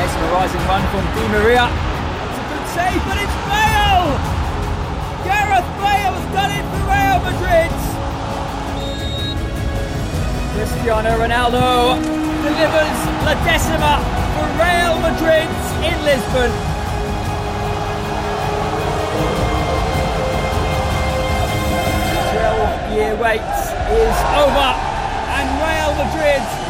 [0.00, 1.68] Mesmerising run from Di Maria.
[1.68, 4.16] It's a good save, but it's Bale!
[5.28, 7.68] Gareth Bale has done it for Real Madrid!
[10.56, 14.00] Cristiano Ronaldo delivers La Decima
[14.32, 15.52] for Real Madrid
[15.84, 16.48] in Lisbon.
[22.32, 24.70] Twelve-year wait is over,
[25.36, 26.69] and Real Madrid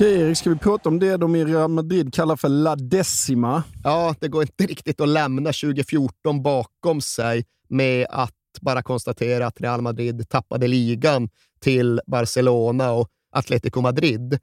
[0.00, 3.62] Okej, Erik, ska vi prata om det de i Real Madrid kallar för La Decima?
[3.84, 9.60] Ja, det går inte riktigt att lämna 2014 bakom sig med att bara konstatera att
[9.60, 11.28] Real Madrid tappade ligan
[11.60, 14.38] till Barcelona och Atletico Madrid.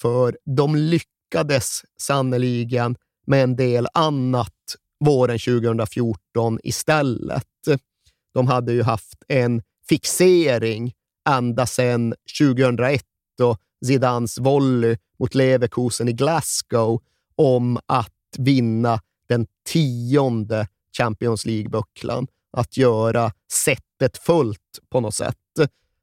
[0.00, 2.96] För de lyckades sannoliken
[3.26, 4.56] med en del annat
[5.04, 7.44] våren 2014 istället.
[8.34, 10.92] De hade ju haft en fixering
[11.28, 13.02] ända sedan 2001
[13.42, 17.00] och Zidans volley mot Leverkusen i Glasgow
[17.36, 22.26] om att vinna den tionde Champions League-bucklan.
[22.50, 25.36] Att göra sättet fullt på något sätt.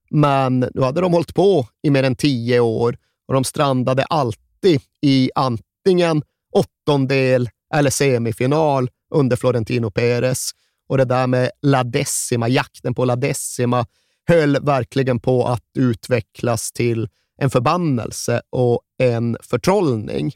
[0.09, 4.81] Men nu hade de hållit på i mer än tio år och de strandade alltid
[5.01, 10.51] i antingen åttondel eller semifinal under Florentino Perez.
[10.87, 13.85] Och det där med La Decima, jakten på La Decima,
[14.27, 20.31] höll verkligen på att utvecklas till en förbannelse och en förtrollning.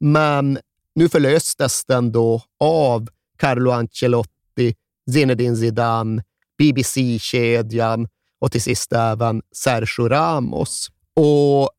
[0.00, 0.58] Men
[0.94, 3.08] nu förlöstes den då av
[3.38, 4.74] Carlo Ancelotti,
[5.12, 6.22] Zinedine Zidane,
[6.58, 8.08] BBC-kedjan
[8.38, 10.88] och till sist även Sergio Ramos.
[11.16, 11.70] Och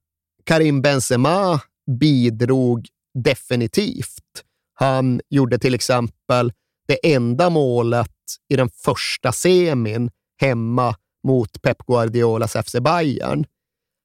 [0.43, 1.61] Karim Benzema
[1.99, 4.43] bidrog definitivt.
[4.73, 6.53] Han gjorde till exempel
[6.87, 8.11] det enda målet
[8.49, 13.45] i den första semin hemma mot Pep Guardiolas FC Bayern.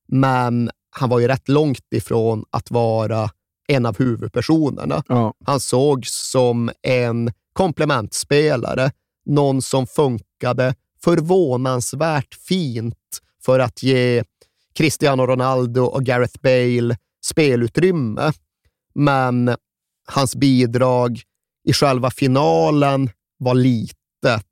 [0.08, 3.30] Men han var ju rätt långt ifrån att vara
[3.68, 5.02] en av huvudpersonerna.
[5.08, 5.34] Ja.
[5.44, 8.90] Han sågs som en komplementspelare,
[9.26, 10.74] någon som funkade
[11.04, 14.24] förvånansvärt fint för att ge
[14.74, 18.32] Cristiano Ronaldo och Gareth Bale spelutrymme.
[18.94, 19.56] Men
[20.08, 21.20] hans bidrag
[21.64, 24.46] i själva finalen var litet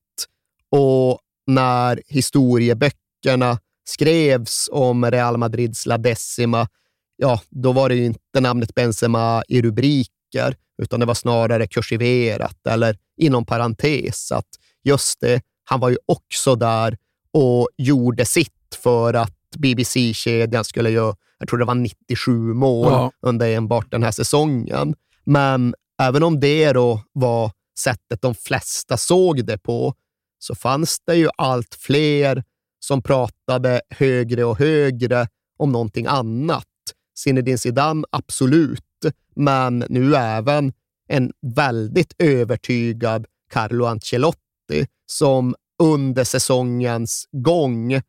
[0.71, 6.69] och när historieböckerna skrevs om Real Madrids La Decima,
[7.17, 12.67] ja, då var det ju inte namnet Benzema i rubriker, utan det var snarare kursiverat
[12.67, 14.33] eller inom parentes.
[14.33, 14.49] Att
[14.85, 16.97] just det, han var ju också där
[17.33, 23.11] och gjorde sitt för att BBC-kedjan skulle göra, jag tror det var 97 mål Ja.
[23.23, 24.95] under enbart den här säsongen.
[25.25, 29.95] Men även om det då var sättet de flesta såg det på,
[30.39, 32.45] så fanns det ju allt fler
[32.87, 36.65] som pratade högre och högre om någonting annat.
[37.19, 38.81] Zinedine Zidane, absolut,
[39.37, 40.73] men nu även
[41.09, 48.01] en väldigt övertygad Carlo Ancelotti som under säsongens gång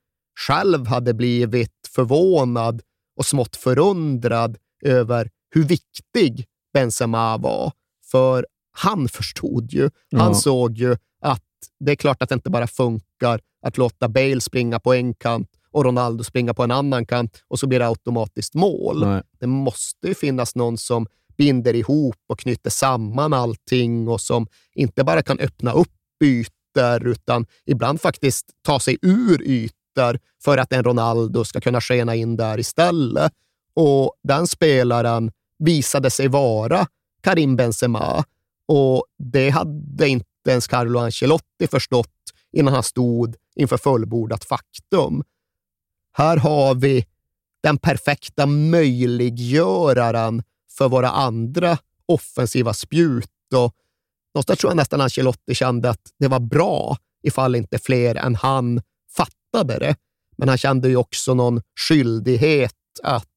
[0.48, 2.82] själv hade blivit förvånad
[3.18, 7.72] och smått förundrad över hur viktig Benzema var.
[8.12, 8.46] För
[8.78, 9.90] han förstod ju.
[10.16, 10.34] Han Ja.
[10.34, 11.42] såg ju att
[11.80, 15.50] det är klart att det inte bara funkar att låta Bale springa på en kant
[15.72, 19.08] och Ronaldo springa på en annan kant och så blir det automatiskt mål.
[19.08, 19.22] Nej.
[19.40, 25.04] Det måste ju finnas någon som binder ihop och knyter samman allting och som inte
[25.04, 25.92] bara kan öppna upp
[26.24, 32.16] ytor utan ibland faktiskt ta sig ur ytor för att en Ronaldo ska kunna skena
[32.16, 33.32] in där istället.
[33.74, 36.88] Och den spelaren visade sig vara
[37.24, 38.24] Karim Benzema
[38.68, 42.08] och det hade inte ens Carlo Ancelotti förstått
[42.56, 45.24] innan han stod inför fullbordat faktum.
[46.14, 47.06] Här har vi
[47.64, 50.44] den perfekta möjliggöraren
[50.78, 53.76] för våra andra offensiva spjut och
[54.36, 58.82] någonstans tror jag nästan Ancelotti kände att det var bra ifall inte fler än han
[59.18, 59.96] fattade det.
[60.38, 62.74] Men han kände ju också någon skyldighet
[63.04, 63.30] att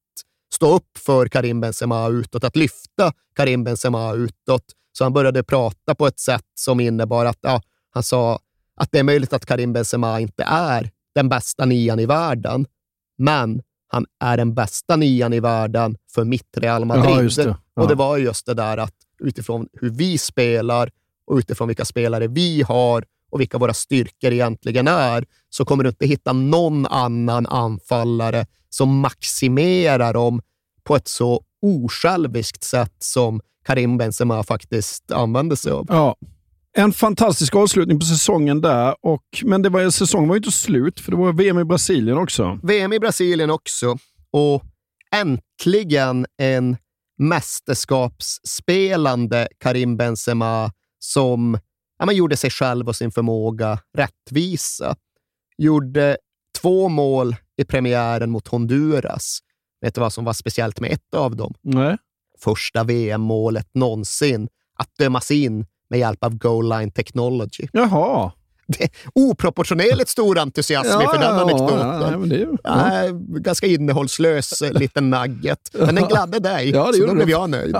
[0.53, 4.63] stå upp för Karim Benzema utåt, att lyfta Karim Benzema utåt.
[4.91, 8.39] Så han började prata på ett sätt som innebar att ja, han sa
[8.79, 12.65] att det är möjligt att Karim Benzema inte är den bästa nian i världen,
[13.17, 17.31] men han är den bästa nian i världen för mitt Real Madrid.
[17.37, 17.57] Ja, det.
[17.75, 17.81] Ja.
[17.81, 20.89] Och det var just det där att utifrån hur vi spelar
[21.27, 25.89] och utifrån vilka spelare vi har och vilka våra styrkor egentligen är, så kommer du
[25.89, 30.41] inte hitta någon annan anfallare som maximerar dem
[30.83, 35.85] på ett så osjälviskt sätt som Karim Benzema faktiskt använder sig av.
[35.89, 36.15] Ja.
[36.77, 40.99] En fantastisk avslutning på säsongen där, och, men det var, säsongen var ju inte slut,
[40.99, 42.59] för det var VM i Brasilien också.
[42.63, 43.97] VM i Brasilien också,
[44.31, 44.63] och
[45.11, 46.77] äntligen en
[47.17, 51.59] mästerskapsspelande Karim Benzema som
[51.99, 54.95] ja, man gjorde sig själv och sin förmåga rättvisa.
[55.57, 56.17] Gjorde
[56.61, 59.39] två mål i premiären mot Honduras.
[59.81, 61.53] Vet du vad som var speciellt med ett av dem?
[61.61, 61.97] Nej.
[62.39, 67.67] Första VM-målet någonsin att dömas in med hjälp av goal line technology.
[67.73, 68.31] Jaha.
[68.77, 72.29] Det oproportionerligt stor entusiasm Ja, för den ja, anekdoten.
[72.29, 73.07] ja, ju- Ja,
[73.39, 75.59] ganska innehållslös eh, liten nugget.
[75.73, 77.75] Men den gladde dig, Ja, det så då blev jag nöjd.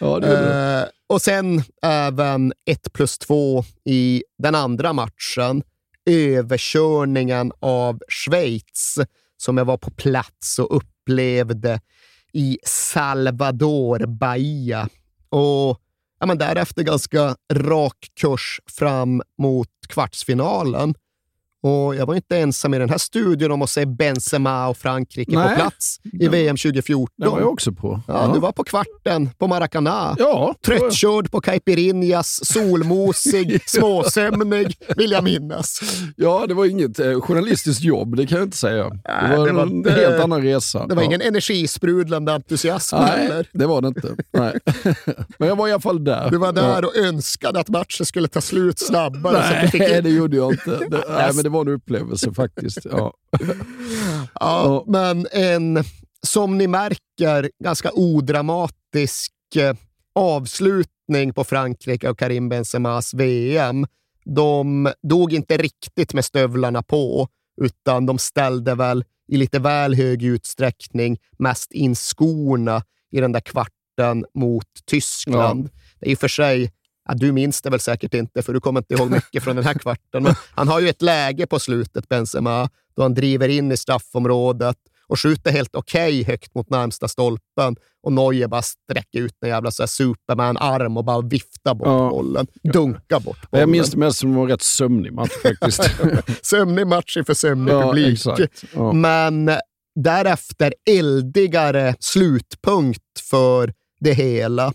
[0.00, 0.78] Ja, det.
[0.82, 5.62] Eh, och sen även 1 plus 2 i den andra matchen.
[6.10, 8.98] Överkörningen av Schweiz
[9.36, 11.80] som jag var på plats och upplevde
[12.32, 14.88] i Salvador Bahia.
[15.28, 15.78] Och
[16.24, 20.94] ja, men därefter ganska rak kurs fram mot kvartsfinalen.
[21.66, 25.36] Och jag var inte ensam i den här studion om att se Benzema och Frankrike
[25.36, 25.48] Nej.
[25.48, 27.06] på plats i VM 2014.
[27.16, 28.00] Det var jag också på.
[28.08, 30.16] Ja, Du var på kvarten på Maracana.
[30.18, 35.80] Ja, Tröttkörd på caipirinhas, solmosig, småsömnig, vill jag minnas.
[36.16, 38.88] Ja, det var inget eh, journalistiskt jobb, det kan jag inte säga.
[38.90, 40.86] Det Nej, var, det var en inte- helt annan resa.
[40.86, 41.06] Det var ja.
[41.06, 43.46] ingen energisprudlande entusiasm Nej, heller.
[43.52, 44.08] det var det inte.
[44.32, 44.58] Nej.
[45.38, 46.30] Men jag var i alla fall där.
[46.30, 46.86] Du var där Ja.
[46.86, 49.70] och önskade att matchen skulle ta slut snabbare.
[49.74, 50.70] Nej, det gjorde jag inte.
[50.90, 52.78] Det, nej, men det var en upplevelse faktiskt.
[52.90, 53.14] Ja.
[54.40, 55.84] Ja, men en,
[56.26, 59.74] som ni märker, ganska odramatisk eh,
[60.14, 63.86] avslutning på Frankrike och Karim Benzemas VM.
[64.24, 67.28] De dog inte riktigt med stövlarna på,
[67.60, 73.40] utan de ställde väl i lite väl hög utsträckning mest in skorna i den där
[73.40, 75.70] kvarten mot Tyskland.
[76.00, 76.72] Det är i och för sig
[77.08, 79.64] Ja, du minns det väl säkert inte, för du kommer inte ihåg mycket från den
[79.64, 80.22] här kvarten.
[80.22, 84.76] Men han har ju ett läge på slutet, Benzema, då han driver in i straffområdet
[85.06, 87.76] och skjuter helt okej högt mot närmsta stolpen.
[88.02, 92.08] Och Neuer bara sträcker ut en jävla Superman-arm och bara viftar bort Ja.
[92.10, 92.46] bollen.
[92.72, 93.60] Dunkar bort bollen.
[93.60, 95.90] Jag minns det mest som en rätt sömnig match faktiskt.
[96.42, 98.20] Sömnig match inför sömnig ja, publik.
[98.74, 98.92] Ja.
[98.92, 99.50] Men
[99.94, 104.72] därefter eldigare slutpunkt för det hela.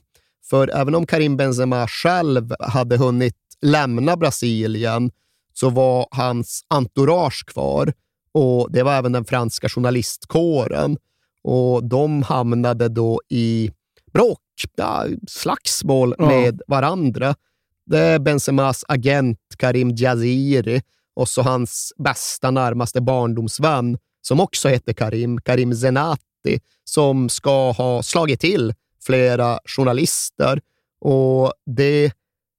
[0.49, 5.11] För även om Karim Benzema själv hade hunnit lämna Brasilien
[5.53, 7.93] så var hans entourage kvar
[8.31, 10.97] och det var även den franska journalistkåren.
[11.43, 13.71] Och de hamnade då i
[14.13, 14.39] bråk,
[14.75, 16.25] ja, slagsmål Ja.
[16.25, 17.35] med varandra.
[17.85, 20.81] Det är Benzemas agent Karim Jaziri
[21.15, 28.03] och så hans bästa närmaste barndomsvän som också heter Karim, Karim Zenati, som ska ha
[28.03, 28.73] slagit till
[29.09, 30.61] flera journalister.
[31.01, 32.11] Och det,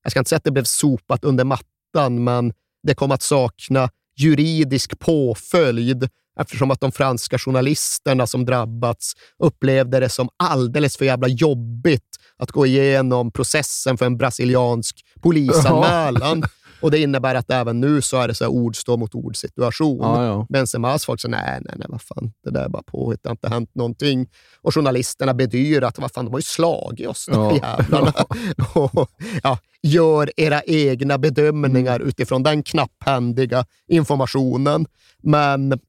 [0.02, 2.52] jag ska inte säga att det blev sopat under mattan, men
[2.82, 6.08] det kom att sakna juridisk påföljd
[6.40, 12.50] eftersom att de franska journalisterna som drabbats upplevde det som alldeles för jävla jobbigt att
[12.50, 16.42] gå igenom processen för en brasiliansk polisanmälan.
[16.80, 19.98] Och det innebär att även nu så är det så ord står mot ord situation.
[20.00, 20.46] Ja, ja.
[20.48, 23.32] Benzemas folk sa nej, nej, nej, vad fan, det där är bara påhitt, det har
[23.34, 24.28] inte hänt någonting.
[24.62, 27.56] Och journalisterna bedyrar att vad fan, de har ju slagit oss, de Ja.
[27.78, 28.12] jävlarna.
[28.74, 29.10] Och,
[29.42, 34.86] ja, gör era egna bedömningar utifrån den knapphändiga informationen.
[35.22, 35.80] Men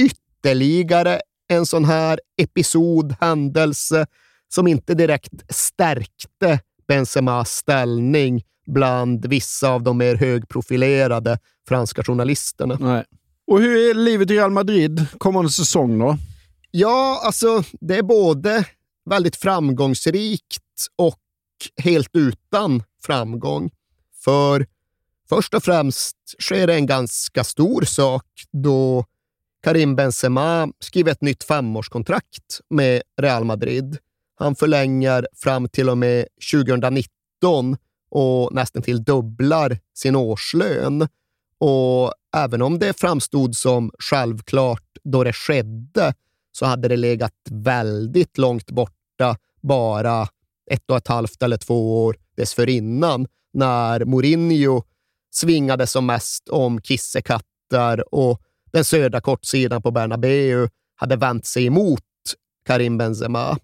[0.00, 4.06] ytterligare en sån här episod, händelse,
[4.48, 8.42] som inte direkt stärkte Benzemas ställning
[8.72, 12.76] bland vissa av de mer högprofilerade franska journalisterna.
[12.80, 13.04] Nej.
[13.46, 16.16] Och hur är livet i Real Madrid kommande säsong då?
[16.70, 18.64] Ja, alltså det är både
[19.10, 20.62] väldigt framgångsrikt
[20.96, 21.18] och
[21.76, 23.70] helt utan framgång.
[24.24, 24.66] För
[25.28, 29.04] först och främst sker det en ganska stor sak då
[29.62, 33.98] Karim Benzema skriver ett nytt femårskontrakt med Real Madrid.
[34.34, 37.76] Han förlänger fram till och med 2019
[38.10, 41.08] och nästan till dubblar sin årslön.
[41.58, 46.14] Och även om det framstod som självklart då det skedde,
[46.52, 50.28] så hade det legat väldigt långt borta bara
[50.70, 54.82] ett och ett halvt eller två år dessförinnan när Mourinho
[55.30, 58.40] svingade som mest om kissekatter och
[58.72, 62.00] den södra kortsidan på Bernabeu hade vänt sig emot
[62.66, 63.58] Karim Benzema.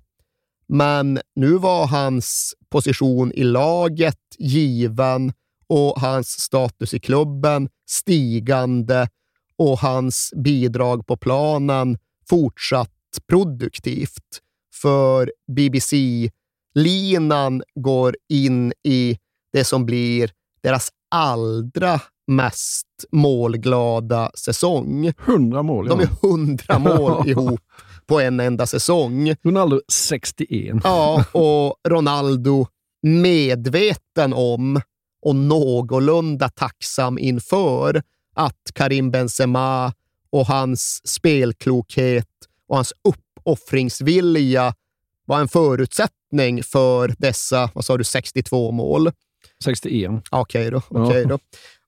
[0.68, 5.32] Men nu var hans position i laget given
[5.68, 9.08] och hans status i klubben stigande
[9.58, 12.92] och hans bidrag på planen fortsatt
[13.28, 14.42] produktivt.
[14.74, 16.32] För BBC-linan
[17.74, 19.18] går in i
[19.52, 20.30] det som blir
[20.62, 25.12] deras allra mest målglada säsong.
[25.18, 25.88] Hundra mål.
[25.88, 27.60] De är hundra mål ihop
[28.08, 29.34] på en enda säsong.
[29.42, 30.76] Ronaldo 61.
[30.84, 32.66] Ja, och Ronaldo
[33.02, 34.80] medveten om
[35.22, 38.02] och någorlunda tacksam inför
[38.34, 39.92] att Karim Benzema
[40.30, 42.28] och hans spelklokhet
[42.68, 44.74] och hans uppoffringsvilja
[45.24, 49.10] var en förutsättning för dessa, vad sa du, 62 mål.
[49.64, 50.10] 61.
[50.30, 50.82] Okej då.
[50.88, 51.34] Okay då.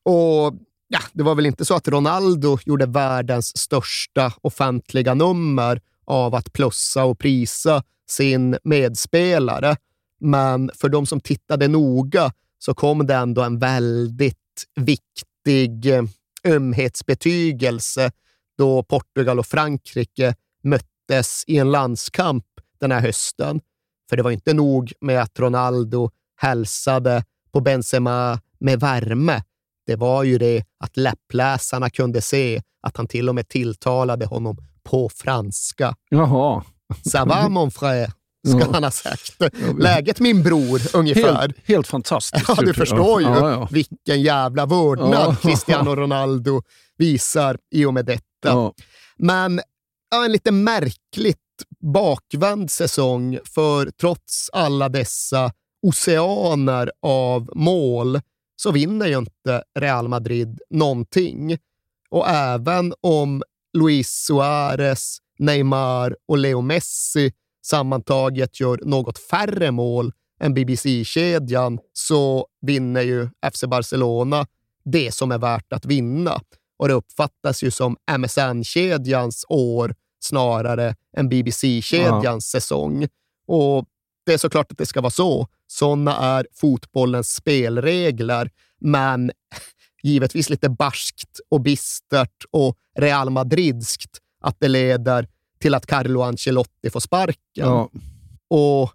[0.02, 0.54] Och
[0.88, 6.52] ja, Det var väl inte så att Ronaldo gjorde världens största offentliga nummer av att
[6.52, 9.76] plussa och prisa sin medspelare.
[10.20, 14.36] Men för de som tittade noga så kom det ändå en väldigt
[14.76, 16.02] viktig eh,
[16.44, 18.10] ömhetsbetygelse
[18.58, 22.44] då Portugal och Frankrike möttes i en landskamp
[22.80, 23.60] den här hösten.
[24.08, 29.42] För det var inte nog med att Ronaldo hälsade på Benzema med värme.
[29.86, 34.56] Det var ju det att läppläsarna kunde se att han till och med tilltalade honom
[34.90, 35.94] på franska.
[36.08, 36.64] Jaha.
[37.04, 38.12] Ça va mon frère,
[38.46, 38.66] ska ja.
[38.72, 39.36] han ha sagt.
[39.78, 41.40] Läget min bror, ungefär.
[41.40, 42.44] Helt, helt fantastiskt.
[42.48, 43.68] Ja, du förstår ju ja, ja.
[43.70, 46.62] vilken jävla vördnad Cristiano Ronaldo
[46.96, 48.72] visar i och med detta.
[49.16, 49.60] Men
[50.24, 51.38] en lite märkligt
[51.80, 55.52] bakvänd säsong, för trots alla dessa
[55.82, 58.20] oceaner av mål
[58.56, 61.58] så vinner ju inte Real Madrid någonting.
[62.10, 63.42] Och även om
[63.78, 67.32] Luis Suarez, Neymar och Leo Messi
[67.62, 74.46] sammantaget gör något färre mål än BBC-kedjan så vinner ju FC Barcelona
[74.84, 76.40] det som är värt att vinna.
[76.78, 82.60] Och det uppfattas ju som MSN-kedjans år snarare än BBC-kedjans ja.
[82.60, 83.08] säsong.
[83.46, 83.84] Och
[84.26, 85.48] det är såklart att det ska vara så.
[85.66, 89.30] Sådana är fotbollens spelregler, men
[90.02, 95.28] givetvis lite barskt och bistert och Real Madridskt att det leder
[95.60, 97.38] till att Carlo Ancelotti får sparken.
[97.54, 97.90] Ja.
[98.50, 98.92] Och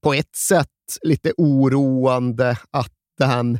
[0.00, 0.68] på ett sätt
[1.02, 3.58] lite oroande att den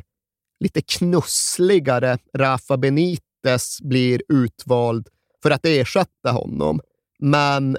[0.59, 5.07] lite knussligare Rafa Benitez blir utvald
[5.43, 6.81] för att ersätta honom.
[7.19, 7.77] Men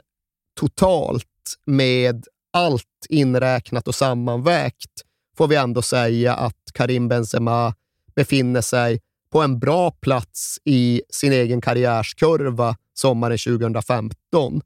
[0.61, 1.27] totalt
[1.67, 5.03] med allt inräknat och sammanvägt
[5.37, 7.75] får vi ändå säga att Karim Benzema
[8.15, 9.01] befinner sig
[9.33, 14.61] på en bra plats i sin egen karriärskurva sommaren 2015.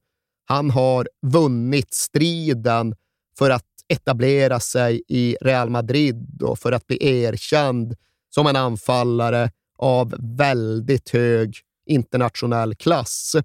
[0.44, 2.94] Han har vunnit striden
[3.38, 7.94] för att etablera sig i Real Madrid och för att bli erkänd
[8.34, 13.36] som en anfallare av väldigt hög internationell klass.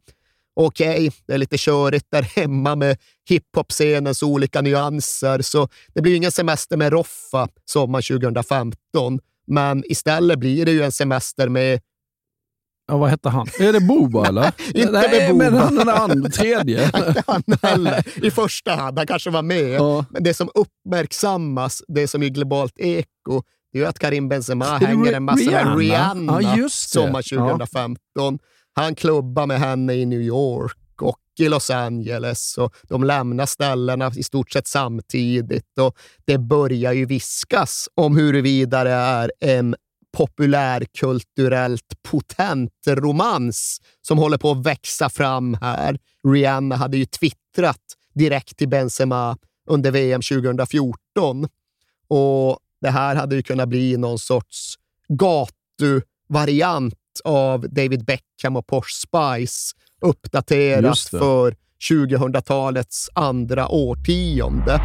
[0.53, 2.97] Okej, okay, det är lite körigt där hemma med
[3.29, 9.19] hiphop-scenens olika nyanser, så det blir ingen semester med Roffa sommar 2015.
[9.51, 11.79] Men istället blir det ju en semester med
[12.87, 13.47] Ja, vad hette han?
[13.59, 14.51] Är det Boba eller?
[14.75, 15.43] inte Nej, med Boba.
[15.43, 16.85] men han den andra, tredje.
[17.07, 18.25] inte han heller.
[18.25, 18.97] I första hand.
[18.97, 19.69] Han kanske var med.
[19.69, 20.05] Ja.
[20.09, 23.41] Men det som uppmärksammas, det som är globalt eko,
[23.71, 27.97] det är ju att Karim Benzema hänger en massa Rihanna, med Rihanna ja, sommar 2015.
[28.13, 28.33] Ja.
[28.73, 30.80] Han klubbar med henne i New York
[31.39, 35.77] i Los Angeles och de lämnar ställena i stort sett samtidigt.
[35.79, 39.75] Och det börjar ju viskas om huruvida det är en
[40.17, 45.99] populärkulturellt potent romans som håller på att växa fram här.
[46.27, 47.81] Rihanna hade ju twittrat
[48.13, 49.37] direkt till Benzema
[49.69, 51.47] under VM 2014
[52.07, 54.75] och det här hade ju kunnat bli någon sorts
[55.07, 61.55] gatuvariant av David Beckham och Porsche Spice uppdaterat för
[61.89, 64.81] 2000-talets andra årtionde.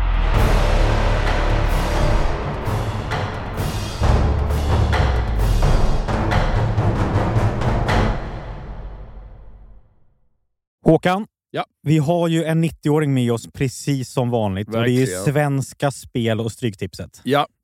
[10.84, 11.64] Håkan, ja.
[11.82, 14.68] vi har ju en 90-åring med oss precis som vanligt.
[14.68, 17.20] Och det är ju Svenska Spel och Stryktipset.
[17.24, 17.46] Ja.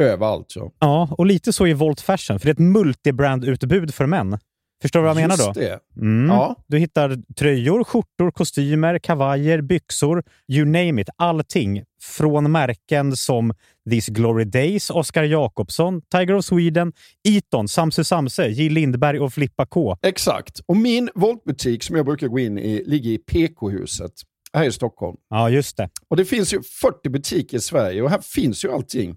[0.00, 0.52] överallt.
[0.56, 0.72] Ja.
[0.78, 4.38] Ja, och lite så i Volt Fashion, för det är ett multibrand-utbud för män.
[4.82, 5.44] Förstår du vad jag menar då?
[5.44, 6.00] Just det.
[6.00, 6.30] Mm.
[6.30, 6.56] Ja.
[6.66, 11.08] Du hittar tröjor, skjortor, kostymer, kavajer, byxor, you name it.
[11.16, 11.82] Allting.
[12.02, 13.54] Från märken som
[13.90, 16.92] These Glory Days, Oscar Jakobsson, Tiger of Sweden,
[17.28, 18.68] Eton, Samse Samse, J.
[18.68, 19.96] Lindberg och Flippa K.
[20.02, 20.60] Exakt.
[20.66, 24.12] Och min Voltbutik som jag brukar gå in i ligger i PK-huset
[24.52, 25.16] här i Stockholm.
[25.30, 25.88] Ja, just det.
[26.08, 29.16] Och det finns ju 40 butiker i Sverige och här finns ju allting.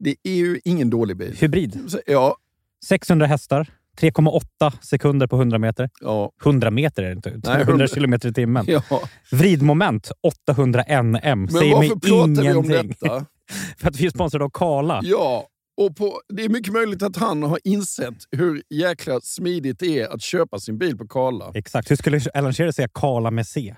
[0.00, 1.36] Det är ju ingen dålig bil.
[1.40, 1.80] Hybrid.
[2.06, 2.36] Ja,
[2.84, 3.66] 600 hästar.
[4.00, 5.90] 3,8 sekunder på 100 meter.
[6.00, 7.30] ja, 100 meter är det inte.
[7.30, 8.64] 100 100 kilometer i timmen.
[8.68, 8.82] ja.
[9.30, 10.10] Vridmoment
[10.48, 11.20] 800 NM.
[11.22, 12.96] Men Säger mig varför pratar vi om ingenting.
[13.00, 13.26] detta?
[13.78, 15.00] För att vi är sponsrade av Kala.
[15.04, 20.00] Ja, och på, det är mycket möjligt att han har insett hur jäkla smidigt det
[20.00, 21.50] är att köpa sin bil på Karla.
[21.54, 21.90] Exakt.
[21.90, 23.74] Hur skulle Alan Shearer säga Kala med C?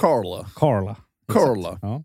[0.00, 0.40] Carla.
[0.40, 0.56] Exakt.
[1.32, 1.78] Karla.
[1.82, 2.04] Ja.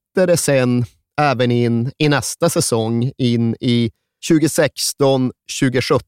[0.15, 0.85] det sen
[1.21, 3.91] även in i nästa säsong, in i
[4.29, 6.01] 2016-2017.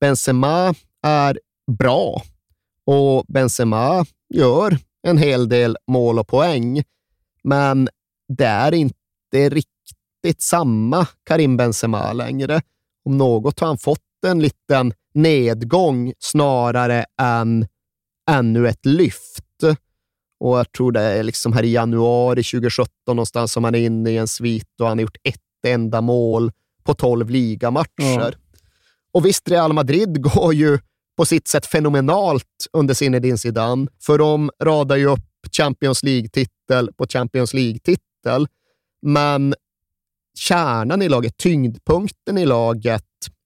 [0.00, 1.40] Benzema är
[1.78, 2.22] bra
[2.86, 4.04] och Benzema
[4.34, 6.82] gör en hel del mål och poäng,
[7.42, 7.88] men
[8.28, 8.94] det är inte
[9.34, 12.62] riktigt samma Karim Benzema längre.
[13.04, 17.66] Om något har han fått en liten nedgång snarare än
[18.30, 19.49] ännu ett lyft.
[20.40, 24.10] Och jag tror det är liksom här i januari 2017 någonstans som han är inne
[24.10, 27.88] i en svit och han har gjort ett enda mål på 12 ligamatcher.
[27.98, 28.32] Ja.
[29.12, 30.78] Och visst, Real Madrid går ju
[31.16, 35.20] på sitt sätt fenomenalt under Zinedine Zidane, för de radar ju upp
[35.56, 38.46] Champions League-titel på Champions League-titel.
[39.02, 39.54] Men
[40.38, 43.04] kärnan i laget, tyngdpunkten i laget,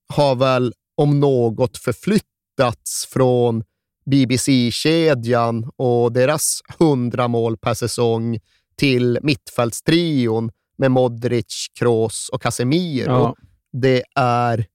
[0.09, 3.65] har väl om något förflyttats från
[4.05, 8.39] BBC-kedjan och deras 100 mål per säsong
[8.77, 13.11] till mittfältstrion med Modric, Kroos och Casemiro.
[13.11, 13.37] Ja.
[13.73, 14.67] Det är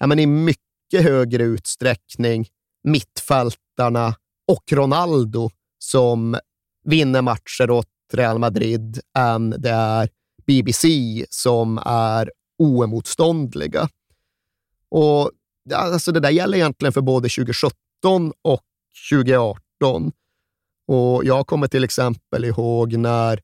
[0.00, 2.48] ja, men i mycket högre utsträckning
[2.84, 4.14] mittfältarna
[4.48, 6.38] och Ronaldo som
[6.84, 10.08] vinner matcher åt Real Madrid än det är
[10.46, 10.88] BBC
[11.30, 13.88] som är oemotståndliga.
[14.88, 15.30] Och
[15.74, 18.62] alltså det där gäller egentligen för både 2017 och
[19.10, 20.12] 2018.
[20.86, 23.40] Och jag kommer till exempel ihåg när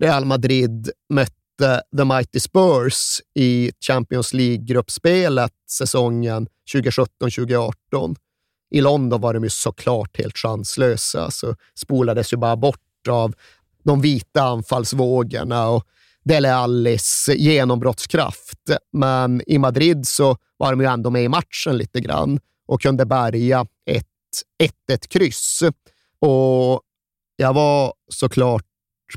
[0.00, 8.16] Real Madrid mötte The Mighty Spurs i Champions League-gruppspelet säsongen 2017-2018.
[8.70, 13.34] I London var de ju såklart helt chanslösa, så spolades ju bara bort av
[13.84, 15.84] de vita anfallsvågorna och
[16.24, 18.70] Dele Allis genombrottskraft.
[18.92, 23.06] Men i Madrid så var de ju ändå med i matchen lite grann och kunde
[23.06, 24.09] bärga ett
[24.88, 25.62] 1-1 kryss.
[26.18, 26.82] Och
[27.36, 28.64] jag var såklart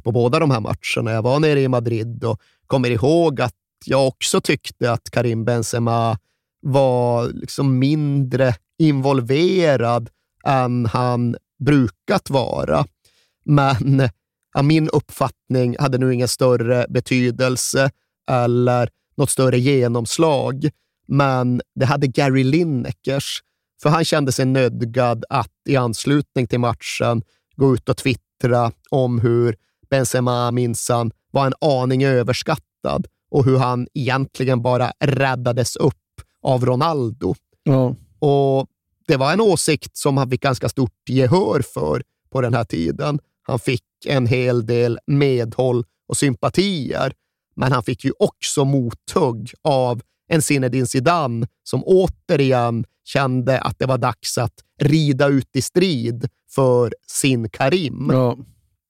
[0.03, 1.11] på båda de här matcherna.
[1.11, 3.53] Jag var nere i Madrid och kommer ihåg att
[3.85, 6.17] jag också tyckte att Karim Benzema
[6.61, 10.09] var liksom mindre involverad
[10.45, 12.85] än han brukat vara.
[13.45, 14.09] Men
[14.53, 17.91] ja, min uppfattning hade nu ingen större betydelse
[18.31, 20.69] eller något större genomslag.
[21.07, 23.41] Men det hade Gary Linekers,
[23.83, 27.21] för han kände sig nödgad att i anslutning till matchen
[27.55, 29.55] gå ut och twittra om hur
[29.89, 37.35] Benzema minsann var en aning överskattad och hur han egentligen bara räddades upp av Ronaldo.
[37.63, 37.95] Ja.
[38.19, 38.67] Och
[39.07, 43.19] Det var en åsikt som han fick ganska stort gehör för på den här tiden.
[43.41, 47.13] Han fick en hel del medhåll och sympatier,
[47.55, 50.01] men han fick ju också mothugg av
[50.33, 56.29] en Zinedine Zidane som återigen kände att det var dags att rida ut i strid
[56.51, 58.09] för sin Karim.
[58.11, 58.37] Ja.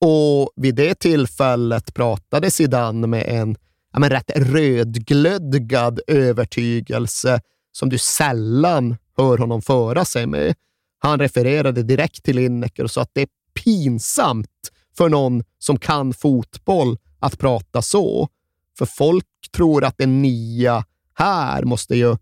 [0.00, 3.56] Och vid det tillfället pratade Zidane med en
[3.92, 7.40] ja, men rätt rödglödgad övertygelse
[7.72, 10.54] som du sällan hör honom föra sig med.
[10.98, 13.28] Han refererade direkt till Lineker och sa att det är
[13.64, 18.28] pinsamt för någon som kan fotboll att prata så.
[18.78, 19.26] För folk
[19.56, 22.16] tror att en nia här måste ju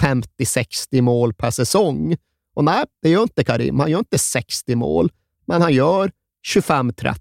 [0.00, 2.16] 50-60 mål per säsong.
[2.54, 3.80] Och nej, det gör inte Karim.
[3.80, 5.12] Han gör inte 60 mål,
[5.46, 6.10] men han gör
[6.54, 7.16] 25-30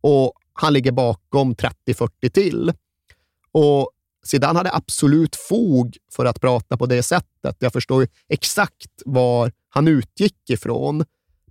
[0.00, 2.72] och han ligger bakom 30-40 till.
[3.52, 3.90] Och
[4.24, 7.56] Zidane hade absolut fog för att prata på det sättet.
[7.58, 11.04] Jag förstår ju exakt var han utgick ifrån,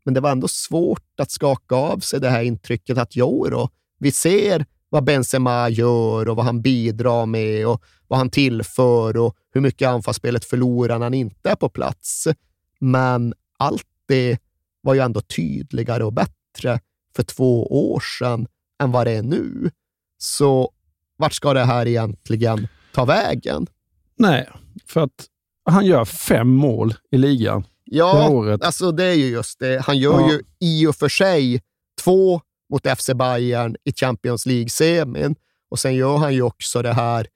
[0.04, 3.70] men det var ändå svårt att skaka av sig det här intrycket att jo då,
[4.00, 9.36] vi ser vad Benzema gör och vad han bidrar med och vad han tillför och
[9.54, 12.28] hur mycket anfallsspelet förlorar när han inte är på plats.
[12.80, 14.38] Men allt det
[14.82, 16.80] var ju ändå tydligare och bättre
[17.16, 18.48] för två år sedan
[18.84, 19.72] än vad det är nu.
[20.18, 20.72] Så
[21.18, 23.68] vart ska det här egentligen ta vägen?
[24.18, 24.50] Nej,
[24.86, 25.26] för att
[25.66, 28.64] han gör fem mål i ligan det Ja, året.
[28.64, 29.82] alltså det är ju just det.
[29.86, 30.32] Han gör Ja.
[30.32, 31.62] ju i och för sig
[32.04, 32.42] två
[32.72, 35.36] mot FC Bayern i Champions League-semin
[35.72, 37.28] och sen gör han ju också det här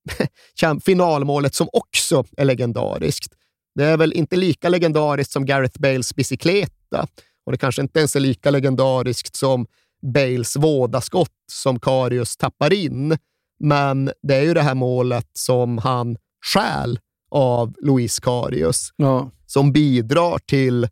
[0.84, 3.32] finalmålet som också är legendariskt.
[3.74, 7.06] Det är väl inte lika legendariskt som Gareth Bales bicykleta
[7.46, 9.66] och det kanske inte ens är lika legendariskt som
[10.14, 13.18] Bales vådaskott som Karius tappar in.
[13.60, 16.16] Men det är ju det här målet som han
[16.54, 16.98] stjäl
[17.30, 19.30] av Luis Karius Ja.
[19.46, 20.88] som bidrar till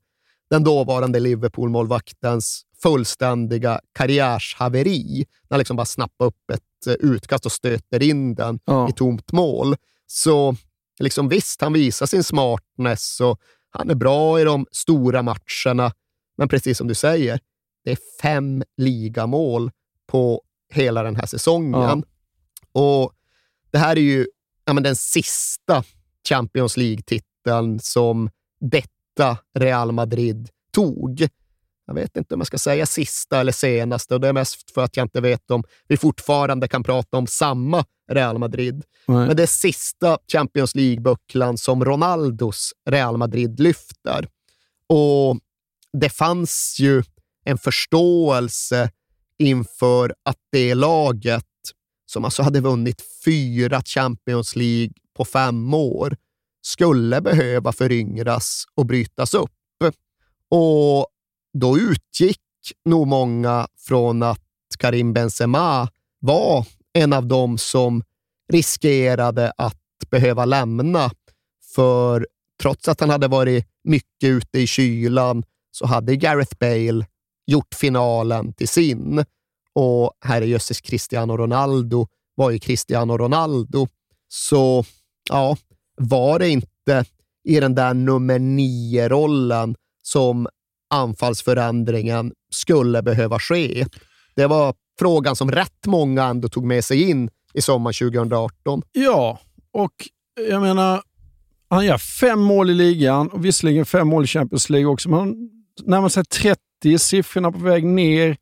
[0.50, 5.18] den dåvarande Liverpool-målvaktens fullständiga karriärshaveri.
[5.42, 8.88] När han liksom bara snappar upp ett eh, utkast och stöter in den Ja.
[8.88, 9.76] i tomt mål.
[10.06, 10.56] Så
[11.00, 15.92] liksom visst, han visar sin smartness och han är bra i de stora matcherna.
[16.36, 17.40] Men precis som du säger,
[17.84, 19.70] det är fem ligamål
[20.06, 22.04] på hela den här säsongen.
[22.72, 23.12] Och
[23.70, 24.26] Det här är ju
[24.64, 25.84] ja, den sista
[26.28, 28.30] Champions League-titeln som
[29.16, 31.28] detta Real Madrid tog.
[31.86, 34.84] Jag vet inte om jag ska säga sista eller senaste och det är mest för
[34.84, 38.84] att jag inte vet om vi fortfarande kan prata om samma Real Madrid.
[39.06, 39.26] Nej.
[39.26, 44.28] Men det är sista Champions League-bucklan som Ronaldos Real Madrid lyfter.
[44.88, 45.38] Och
[45.92, 47.02] det fanns ju
[47.44, 48.90] en förståelse
[49.38, 51.44] inför att det laget,
[52.06, 56.16] som alltså hade vunnit fyra Champions League på fem år,
[56.66, 59.50] skulle behöva föryngras och brytas upp.
[60.50, 61.06] Och
[61.58, 62.40] då utgick
[62.84, 64.40] nog många från att
[64.78, 65.88] Karim Benzema
[66.20, 68.02] var en av dem som
[68.52, 71.10] riskerade att behöva lämna.
[71.74, 72.26] För
[72.62, 77.06] trots att han hade varit mycket ute i kylan så hade Gareth Bale
[77.46, 79.24] gjort finalen till sin.
[79.72, 83.88] Och herrejösses Cristiano Ronaldo var ju Cristiano Ronaldo.
[84.28, 84.84] Så
[85.28, 85.56] ja,
[85.96, 87.04] var det inte
[87.44, 90.48] i den där nummer nio-rollen som
[90.90, 93.86] anfallsförändringen skulle behöva ske.
[94.34, 98.82] Det var frågan som rätt många ändå tog med sig in i sommar 2018.
[98.92, 99.40] Ja,
[99.72, 99.92] och
[100.48, 101.02] jag menar,
[101.68, 105.18] han gör fem mål i ligan och visserligen fem mål i Champions League också, men
[105.18, 105.50] han
[105.84, 106.58] närmar sig 30,
[106.98, 108.36] siffrorna på väg ner.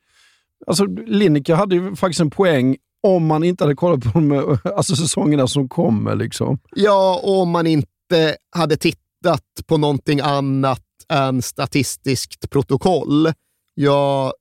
[0.66, 4.58] Alltså, Lineker hade ju faktiskt en poäng om man inte hade kollat på de eh,
[4.76, 6.16] alltså, säsongerna som kommer.
[6.16, 6.58] Liksom.
[6.76, 13.32] Ja, och om man inte hade tittat på någonting annat än statistiskt protokoll.
[13.74, 14.32] Jag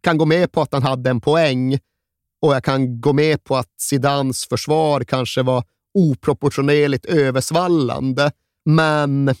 [0.00, 1.78] kan gå med på att han hade en poäng
[2.40, 5.64] och jag kan gå med på att Zidans försvar kanske var
[5.94, 8.32] oproportionerligt översvallande.
[8.64, 9.34] Men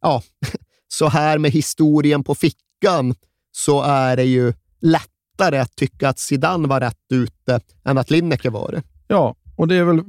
[0.00, 0.22] ja,
[0.88, 3.14] så här med historien på fickan
[3.52, 8.10] så är det ju lätt lättare att tycka att Zidane var rätt ute än att
[8.10, 8.82] Lineker var det.
[9.08, 10.04] Ja, och det är väl eh,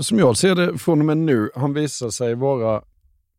[0.00, 2.82] som jag ser det från och med nu, han visar sig vara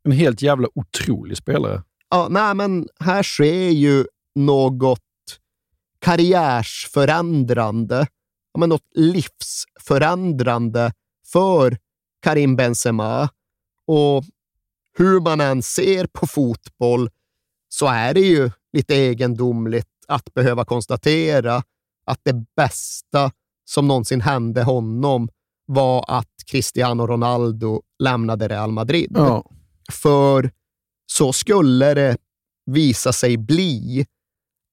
[0.03, 1.83] en helt jävla otrolig spelare.
[2.09, 4.05] Ja, nej, men här sker ju
[4.35, 4.99] något
[5.99, 8.07] karriärsförändrande,
[8.53, 10.93] ja, men något livsförändrande
[11.31, 11.77] för
[12.21, 13.29] Karim Benzema.
[13.87, 14.23] Och
[14.97, 17.09] hur man än ser på fotboll
[17.69, 21.63] så är det ju lite egendomligt att behöva konstatera
[22.05, 23.31] att det bästa
[23.65, 25.29] som någonsin hände honom
[25.65, 29.11] var att Cristiano Ronaldo lämnade Real Madrid.
[29.15, 29.45] Ja.
[29.91, 30.51] För
[31.05, 32.17] så skulle det
[32.65, 34.05] visa sig bli,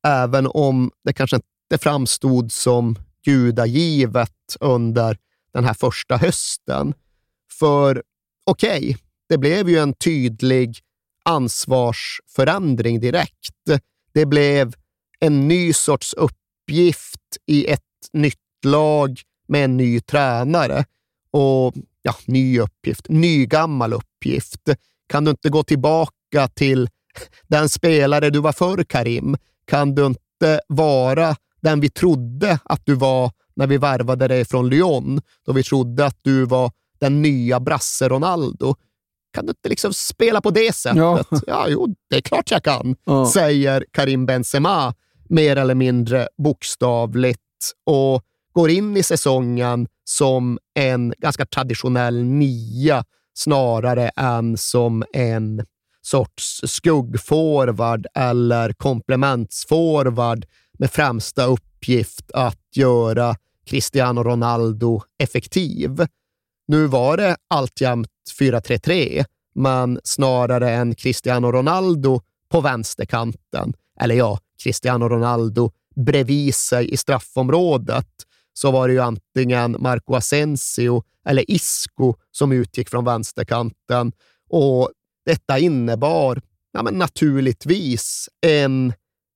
[0.07, 5.19] även om det kanske inte framstod som gudagivet under
[5.53, 6.95] den här första hösten.
[7.59, 8.03] För
[8.47, 8.97] okej, okay,
[9.29, 10.79] det blev ju en tydlig
[11.25, 13.55] ansvarsförändring direkt.
[14.13, 14.75] Det blev
[15.21, 20.85] en ny sorts uppgift i ett nytt lag med en ny tränare.
[21.31, 24.69] Och ja, ny uppgift, ny gammal uppgift.
[25.09, 26.89] Kan du inte gå tillbaka till
[27.49, 29.37] den spelare du var förr, Karim?
[29.65, 34.69] Kan du inte vara den vi trodde att du var när vi värvade dig från
[34.69, 38.75] Lyon, då vi trodde att du var den nya brasse Ronaldo?
[39.33, 40.99] Kan du inte liksom spela på det sättet?
[40.99, 43.31] Ja, ja jo, det är klart jag kan, ja.
[43.31, 44.95] säger Karim Benzema
[45.29, 47.41] mer eller mindre bokstavligt
[47.87, 55.65] och går in i säsongen som en ganska traditionell nia snarare än som en
[56.03, 60.47] sorts skuggforward eller komplementsforward
[60.79, 63.37] med främsta uppgift att göra
[63.67, 66.07] Cristiano Ronaldo effektiv.
[66.69, 68.09] Nu var det alltjämt
[68.41, 73.73] 4-3-3, men snarare en Cristiano Ronaldo på vänsterkanten.
[74.01, 78.09] Eller ja, Cristiano Ronaldo bredvid sig i straffområdet
[78.53, 84.13] så var det ju antingen Marco Asensio eller Isco som utgick från vänsterkanten.
[84.51, 84.91] Och
[85.27, 88.93] detta innebar ja, men naturligtvis en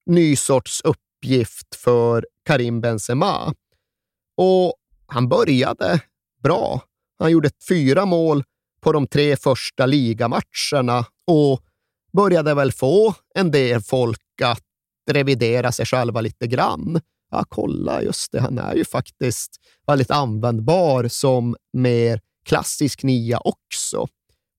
[0.06, 3.54] ny sorts uppgift för Karim Benzema.
[4.36, 4.74] Och
[5.06, 6.00] han började
[6.42, 6.80] bra.
[7.18, 8.44] Han gjorde fyra mål
[8.80, 11.60] på de tre första ligamatcherna och
[12.12, 14.62] började väl få en del folk att
[15.10, 17.00] revidera sig själva lite grann.
[17.30, 19.50] Ja, kolla, just det, han är ju faktiskt
[19.86, 24.06] väldigt användbar som mer klassisk nia också.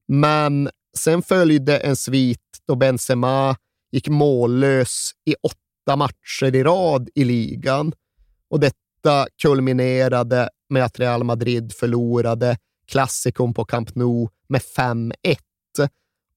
[0.07, 3.55] Men sen följde en svit då Benzema
[3.91, 7.93] gick mållös i åtta matcher i rad i ligan
[8.49, 12.57] och detta kulminerade med att Real Madrid förlorade
[12.87, 15.13] klassikon på Camp Nou med 5-1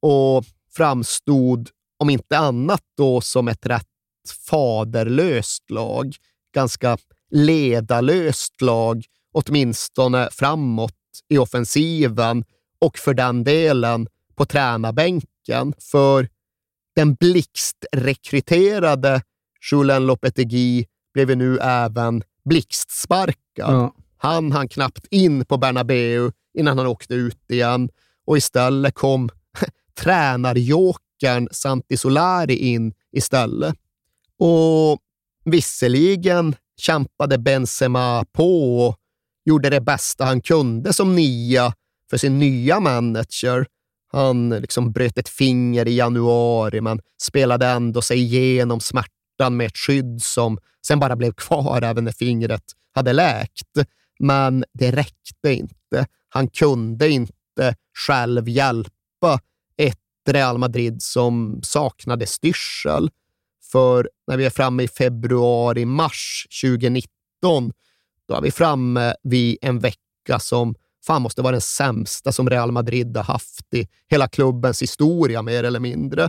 [0.01, 0.45] och
[0.77, 3.87] framstod, om inte annat då, som ett rätt
[4.51, 6.17] faderlöst lag.
[6.55, 6.99] Ganska
[7.31, 10.93] ledarlöst lag, åtminstone framåt
[11.29, 12.45] i offensiven
[12.79, 15.75] och för den delen på tränarbänken.
[15.79, 16.29] För
[16.97, 19.23] den blixtrekryterade
[19.73, 23.75] Julen Lopetegui blev nu även blixtsparkad.
[23.75, 23.95] Ja.
[24.17, 27.89] Han hann knappt in på Bernabeu innan han åkte ut igen
[28.27, 29.29] och istället kom
[31.21, 33.75] tränarjokern Santi Solari in istället.
[34.39, 34.99] Och
[35.45, 38.97] visserligen kämpade Benzema på och
[39.45, 41.73] gjorde det bästa han kunde som nia
[42.11, 43.67] för sin nya manager.
[44.13, 49.77] Han liksom bröt ett finger i januari, men spelade ändå sig igenom smärtan med ett
[49.77, 52.63] skydd som sen bara blev kvar även när fingret
[52.95, 53.89] hade läkt.
[54.19, 56.07] Men det räckte inte.
[56.29, 57.75] Han kunde inte
[58.07, 59.41] själv hjälpa
[60.29, 63.11] Real Madrid som saknade styrsel.
[63.73, 67.73] För när vi är framme i februari-mars 2019,
[68.29, 70.75] då är vi framme vid en vecka som
[71.07, 75.65] fan måste vara den sämsta som Real Madrid har haft i hela klubbens historia, mer
[75.65, 76.29] eller mindre.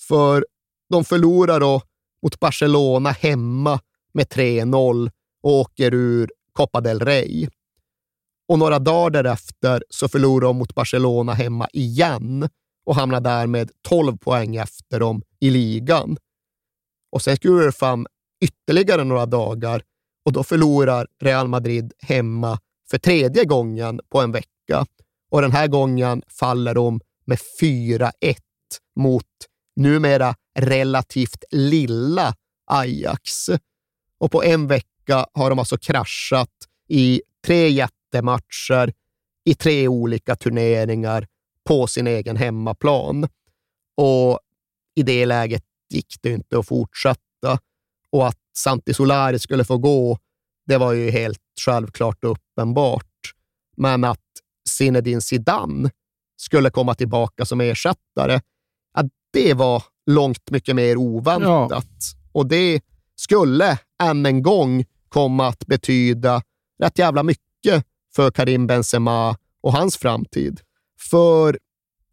[0.00, 0.46] För
[0.90, 1.82] de förlorar då
[2.22, 3.80] mot Barcelona hemma
[4.12, 5.10] med 3-0
[5.42, 7.48] och åker ur Copa del Rey.
[8.48, 12.48] Och några dagar därefter så förlorar de mot Barcelona hemma igen
[12.86, 16.16] och hamnar därmed 12 poäng efter dem i ligan.
[17.12, 18.06] Och sen skulle det fram
[18.40, 19.82] ytterligare några dagar
[20.24, 22.58] och då förlorar Real Madrid hemma
[22.90, 24.86] för tredje gången på en vecka.
[25.30, 28.10] Och den här gången faller de med 4-1
[28.96, 29.24] mot
[29.76, 32.34] numera relativt lilla
[32.70, 33.48] Ajax.
[34.18, 36.50] Och på en vecka har de alltså kraschat
[36.88, 38.92] i tre jättematcher
[39.44, 41.26] i tre olika turneringar
[41.66, 43.28] på sin egen hemmaplan.
[43.96, 44.38] Och
[44.94, 47.58] i det läget gick det inte att fortsätta.
[48.10, 50.18] Och att Santi Solari skulle få gå,
[50.66, 53.32] det var ju helt självklart och uppenbart.
[53.76, 54.20] Men att
[54.68, 55.90] Zinedine Zidane
[56.36, 58.40] skulle komma tillbaka som ersättare,
[58.94, 59.02] ja,
[59.32, 61.70] det var långt mycket mer oväntat.
[61.70, 62.18] Ja.
[62.32, 62.80] Och det
[63.16, 66.42] skulle än en gång komma att betyda
[66.82, 67.84] rätt jävla mycket
[68.16, 70.60] för Karim Benzema och hans framtid.
[70.98, 71.58] För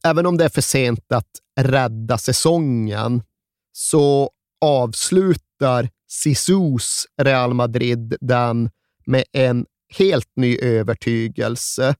[0.03, 1.29] även om det är för sent att
[1.59, 3.23] rädda säsongen
[3.71, 4.29] så
[4.61, 8.69] avslutar Sisus Real Madrid den
[9.05, 9.65] med en
[9.97, 11.95] helt ny övertygelse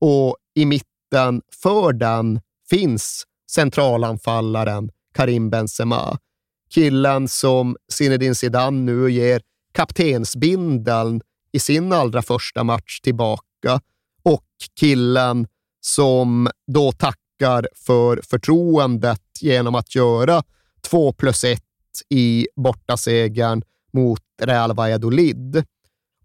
[0.00, 2.40] och i mitten för den
[2.70, 6.18] finns centralanfallaren Karim Benzema.
[6.70, 9.42] Killen som Zinedine Zidane nu ger
[9.72, 11.20] kaptensbindeln
[11.52, 13.80] i sin allra första match tillbaka
[14.22, 14.46] och
[14.80, 15.46] killen
[15.86, 20.42] som då tackar för förtroendet genom att göra
[20.82, 21.62] 2 plus 1
[22.10, 23.62] i bortasegern
[23.92, 25.64] mot Real Valladolid.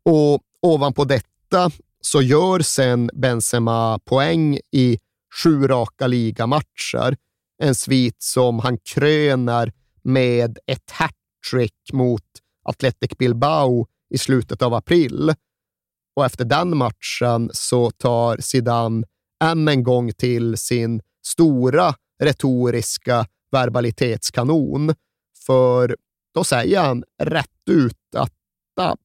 [0.03, 4.97] Och ovanpå detta så gör sen Benzema poäng i
[5.43, 7.18] sju raka ligamatcher.
[7.64, 12.26] En svit som han kröner med ett hattrick mot
[12.64, 15.34] Athletic Bilbao i slutet av april.
[16.16, 19.03] Och efter den matchen så tar Zidane
[19.42, 24.94] än en gång till sin stora retoriska verbalitetskanon.
[25.46, 25.96] För
[26.34, 28.34] då säger han rätt ut att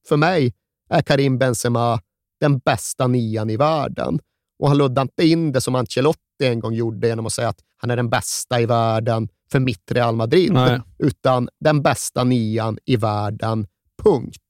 [0.07, 0.53] för mig
[0.89, 2.01] är Karim Benzema
[2.39, 4.19] den bästa nian i världen.
[4.59, 7.59] Och han luddar inte in det som Ancelotti en gång gjorde genom att säga att
[7.77, 10.81] han är den bästa i världen för mitt Real Madrid, Nej.
[10.99, 13.67] utan den bästa nian i världen,
[14.03, 14.41] punkt.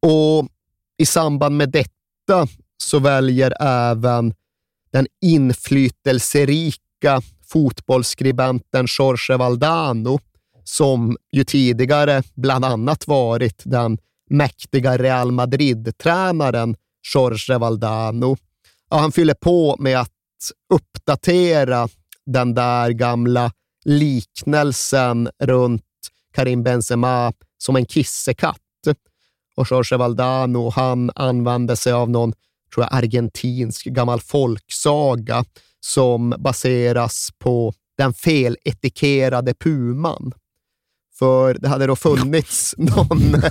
[0.00, 0.48] Och
[0.98, 2.46] i samband med detta
[2.76, 4.34] så väljer även
[4.96, 10.18] den inflytelserika fotbollsskribenten Jorge Valdano,
[10.64, 13.98] som ju tidigare bland annat varit den
[14.30, 16.76] mäktiga Real Madrid-tränaren
[17.14, 18.36] Jorge Valdano.
[18.90, 20.12] Ja, han fyller på med att
[20.74, 21.88] uppdatera
[22.26, 23.52] den där gamla
[23.84, 25.82] liknelsen runt
[26.34, 28.60] Karim Benzema som en kissekatt.
[29.56, 32.32] Och Jorge Valdano, han använde sig av någon
[32.74, 35.44] tror jag, argentinsk gammal folksaga
[35.80, 40.32] som baseras på den feletikerade puman.
[41.18, 43.20] För det hade då funnits någon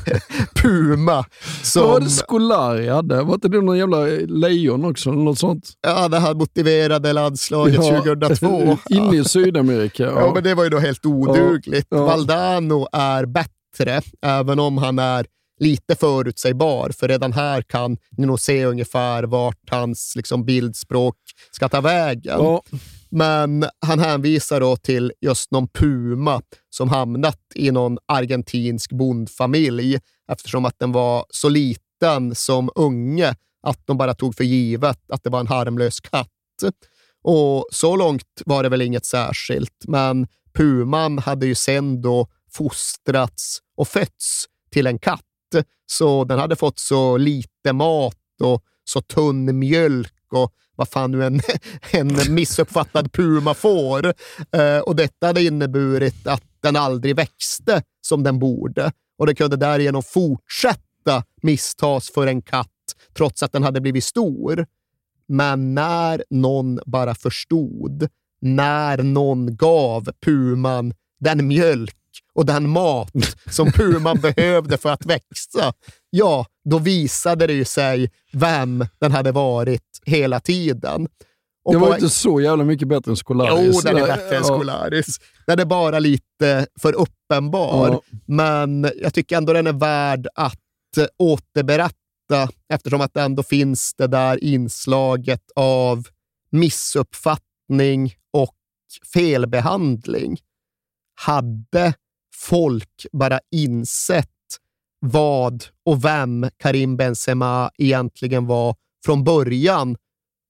[0.56, 1.26] puma
[1.62, 1.82] som...
[1.82, 3.24] Vad var det Scolari hade?
[3.24, 5.12] Var inte det någon jävla lejon också?
[5.12, 5.70] Något sånt?
[5.82, 8.78] Ja, det här motiverade landslaget ja, 2002.
[8.90, 10.04] Inne i Sydamerika.
[10.04, 10.22] Ja.
[10.22, 10.34] ja.
[10.34, 11.88] men det var ju då helt odugligt.
[11.90, 12.06] Ja, ja.
[12.06, 15.26] Valdano är bättre, även om han är
[15.60, 21.16] lite förutsägbar, för redan här kan ni nog se ungefär vart hans liksom, bildspråk
[21.52, 22.40] ska ta vägen.
[22.40, 22.64] Ja.
[23.10, 30.00] Men han hänvisar då till just någon puma som hamnat i någon argentinsk bondfamilj
[30.32, 35.24] eftersom att den var så liten som unge att de bara tog för givet att
[35.24, 36.30] det var en harmlös katt.
[37.24, 43.60] Och så långt var det väl inget särskilt, men puman hade ju sen då fostrats
[43.78, 45.22] och fötts till en katt,
[45.86, 51.26] så den hade fått så lite mat och så tunn mjölk och vad fan nu
[51.26, 51.42] en,
[51.92, 54.14] en missuppfattad puma får.
[54.52, 59.58] Eh, och detta hade inneburit att den aldrig växte som den borde och det kunde
[59.58, 62.70] därigenom fortsätta misstas för en katt
[63.18, 64.66] trots att den hade blivit stor.
[65.28, 68.08] Men när någon bara förstod,
[68.42, 71.96] när någon gav puman den mjölk
[72.36, 73.12] och den mat
[73.50, 75.74] som puman behövde för att växa,
[76.10, 81.08] ja, då visade det ju sig vem den hade varit hela tiden.
[81.66, 83.76] Och det var inte så jävla mycket bättre än Scolaris.
[83.76, 85.20] Jo, den är bättre än Scolaris.
[85.48, 88.02] Den är bara lite för uppenbar, ja.
[88.26, 90.60] men jag tycker ändå den är värd att
[91.18, 91.96] återberätta
[92.74, 96.08] eftersom att det ändå finns det där inslaget av
[96.52, 98.56] missuppfattning och
[99.14, 100.38] felbehandling.
[101.22, 101.94] Hade
[102.36, 104.30] folk bara insett
[105.00, 108.76] vad och vem Karim Benzema egentligen var
[109.06, 109.98] från början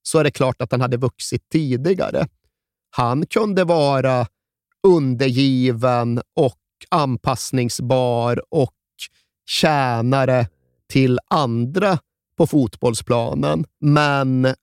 [0.02, 2.28] så är det klart att han hade vuxit tidigare.
[2.90, 4.26] Han kunde vara
[4.86, 6.58] undergiven och
[6.90, 8.72] anpassningsbar och
[9.48, 10.48] tjänare
[10.88, 11.98] till andra
[12.38, 13.64] på fotbollsplanen.
[13.80, 14.54] Men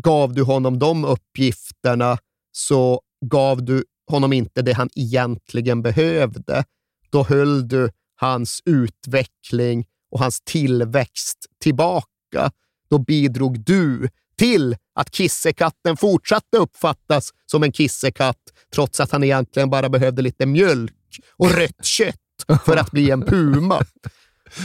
[0.00, 2.18] gav du honom de uppgifterna
[2.52, 6.64] så gav du honom inte det han egentligen behövde.
[7.10, 12.50] Då höll du hans utveckling och hans tillväxt tillbaka.
[12.90, 18.42] Då bidrog du till att kissekatten fortsatte uppfattas som en kissekatt,
[18.74, 20.94] trots att han egentligen bara behövde lite mjölk
[21.36, 23.84] och rött kött för att bli en puma.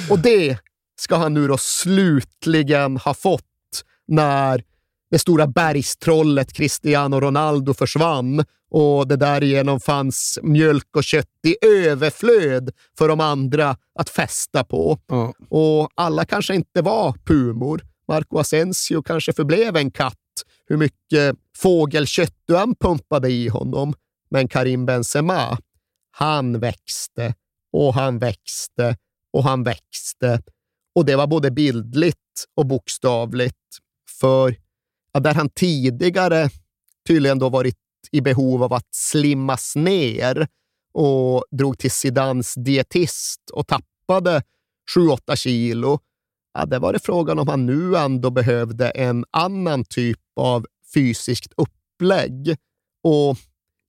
[0.10, 0.58] Och det
[1.00, 3.44] ska han nu då slutligen ha fått
[4.08, 4.64] när
[5.14, 12.72] det stora bergstrollet Cristiano Ronaldo försvann och det därigenom fanns mjölk och kött i överflöd
[12.97, 14.99] för de andra att fästa på.
[15.07, 15.34] Ja.
[15.49, 17.82] Och alla kanske inte var pumor.
[18.07, 23.93] Marco Asensio kanske förblev en katt, hur mycket fågelkött du än pumpade i honom.
[24.30, 25.57] Men Karim Benzema,
[26.11, 27.34] han växte
[27.74, 28.97] och han växte
[29.34, 30.41] och han växte.
[30.95, 33.57] Och det var både bildligt och bokstavligt.
[34.20, 34.62] För
[35.20, 36.49] där han tidigare
[37.07, 37.78] tydligen då varit
[38.11, 40.47] i behov av att slimmas ner
[40.93, 44.43] och drog till Sidans dietist och tappade
[44.95, 45.99] 7-8 kilo,
[46.53, 51.53] ja, det var det frågan om han nu ändå behövde en annan typ av fysiskt
[51.57, 52.57] upplägg.
[53.03, 53.38] Och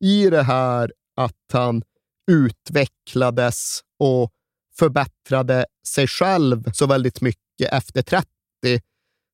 [0.05, 1.83] i det här att han
[2.31, 4.33] utvecklades och
[4.79, 8.29] förbättrade sig själv så väldigt mycket efter 30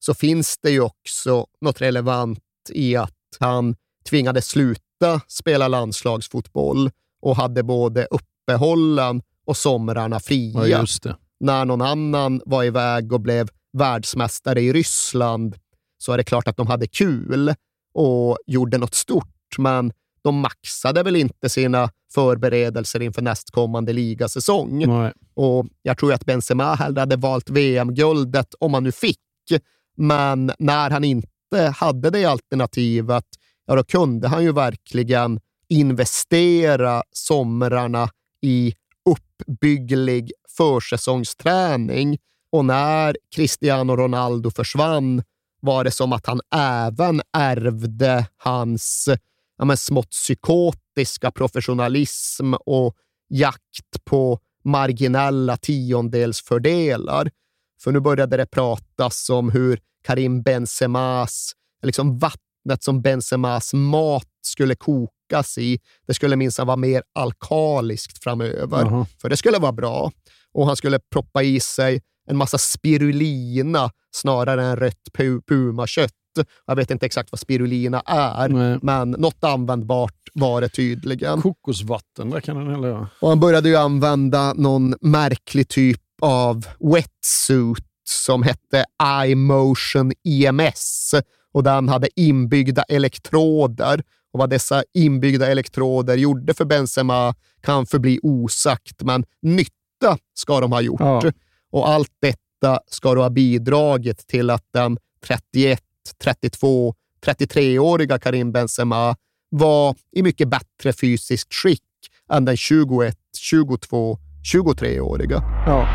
[0.00, 2.40] så finns det ju också något relevant
[2.70, 3.76] i att han
[4.08, 6.90] tvingades sluta spela landslagsfotboll
[7.22, 10.66] och hade både uppehållen och somrarna fria.
[10.66, 10.86] Ja.
[11.40, 15.56] När någon annan var iväg och blev världsmästare i Ryssland
[15.98, 17.54] så är det klart att de hade kul
[17.92, 19.92] och gjorde något stort, men
[20.22, 24.86] de maxade väl inte sina förberedelser inför nästkommande ligasäsong.
[24.86, 25.12] Nej.
[25.34, 29.18] Och jag tror att Benzema hellre hade valt VM-guldet om han nu fick.
[30.00, 33.24] Men när han inte hade det alternativet,
[33.66, 38.10] ja, då kunde han ju verkligen investera somrarna
[38.42, 38.74] i
[39.10, 42.18] uppbygglig försäsongsträning.
[42.52, 45.22] Och när Cristiano Ronaldo försvann
[45.60, 49.08] var det som att han även ärvde hans
[49.58, 52.96] ja, men smått psykotiska professionalism och
[53.28, 57.30] jakt på marginella tiondelsfördelar.
[57.82, 64.74] För nu började det pratas om hur Karim Benzemas, liksom vattnet som Benzemas mat skulle
[64.74, 68.80] kokas i, det skulle minsann vara mer alkaliskt framöver.
[68.80, 69.06] Jaha.
[69.20, 70.12] För det skulle vara bra.
[70.52, 76.12] Och han skulle proppa i sig en massa spirulina snarare än rött pu- pumakött.
[76.66, 78.78] Jag vet inte exakt vad spirulina är, Nej.
[78.82, 81.42] men något användbart var det tydligen.
[81.42, 83.08] Kokosvatten, där kan den göra.
[83.20, 88.84] Och han började ju använda någon märklig typ av wetsuit som hette
[89.26, 91.14] iMotion EMS
[91.52, 94.02] och den hade inbyggda elektroder.
[94.32, 100.72] Och vad dessa inbyggda elektroder gjorde för Benzema kan förbli osagt, men nytta ska de
[100.72, 101.00] ha gjort.
[101.00, 101.22] Ja.
[101.70, 105.82] Och allt detta ska då ha bidragit till att den 31,
[106.22, 106.94] 32,
[107.26, 109.16] 33-åriga Karim Benzema
[109.48, 111.82] var i mycket bättre fysiskt skick
[112.32, 114.18] än den 21, 22,
[114.54, 115.42] 23-åriga.
[115.66, 115.86] Ja.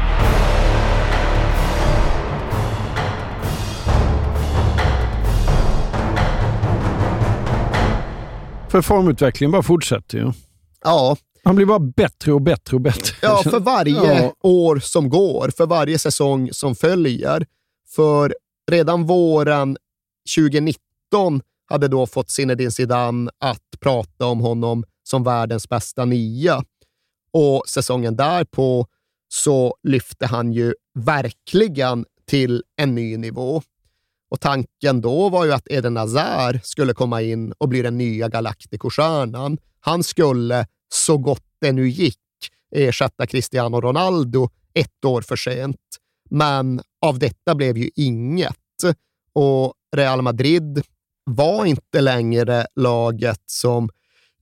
[8.75, 10.31] För formutvecklingen bara fortsätter ju.
[10.83, 13.15] Ja, Han blir bara bättre och bättre och bättre.
[13.21, 14.33] ja för varje Ja.
[14.43, 17.45] år som går, för varje säsong som följer.
[17.95, 18.35] För
[18.71, 19.77] redan våren
[20.35, 26.63] 2019 hade då fått Zinedine Zidane att prata om honom som världens bästa nia.
[27.31, 28.87] Och säsongen därpå
[29.27, 33.61] så lyfte han ju verkligen till en ny nivå.
[34.35, 38.27] Och tanken då var ju att Eden Hazard skulle komma in och bli den nya
[38.27, 39.57] Galactico-stjärnan.
[39.79, 42.19] Han skulle, så gott det nu gick,
[42.71, 45.77] ersätta Cristiano Ronaldo ett år för sent.
[46.29, 48.55] Men av detta blev ju inget.
[49.33, 50.83] Och Real Madrid
[51.23, 53.89] var inte längre laget som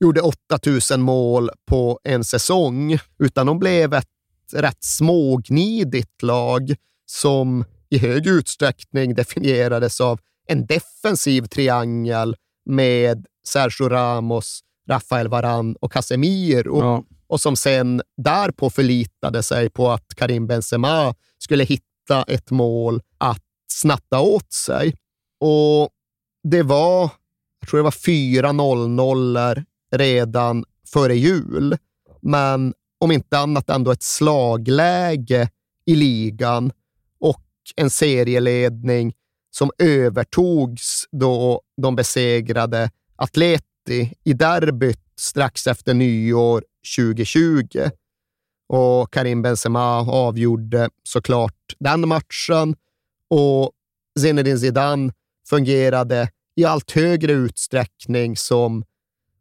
[0.00, 4.08] gjorde 8000 mål på en säsong, utan de blev ett
[4.52, 6.74] rätt smågnidigt lag
[7.06, 7.64] som
[7.94, 12.36] i hög utsträckning definierades av en defensiv triangel
[12.66, 16.78] med Sergio Ramos, Rafael Varan och Casemiro.
[16.80, 17.04] Ja.
[17.26, 23.42] Och som sen därpå förlitade sig på att Karim Benzema skulle hitta ett mål att
[23.72, 24.94] snatta åt sig.
[25.40, 25.88] Och
[26.42, 27.10] det var,
[27.60, 31.76] jag tror det var 4-0-0 redan före jul.
[32.22, 35.48] Men om inte annat ändå ett slagläge
[35.86, 36.72] i ligan
[37.76, 39.14] en serieledning
[39.50, 46.64] som övertogs då de besegrade Atleti i derbyt strax efter nyår
[46.96, 47.90] 2020.
[48.68, 52.76] Och Karim Benzema avgjorde såklart den matchen
[53.30, 53.70] och
[54.20, 55.12] Zinedine Zidane
[55.48, 58.84] fungerade i allt högre utsträckning som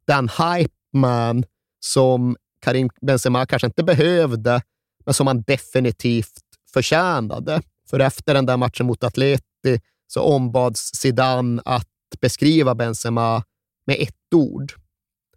[0.08, 1.44] den hype man
[1.80, 4.62] som Karim Benzema kanske inte behövde,
[5.06, 6.42] men som han definitivt
[6.74, 7.62] förtjänade.
[7.90, 11.88] För efter den där matchen mot Atleti så ombads Zidane att
[12.22, 13.44] beskriva Benzema
[13.86, 14.74] med ett ord.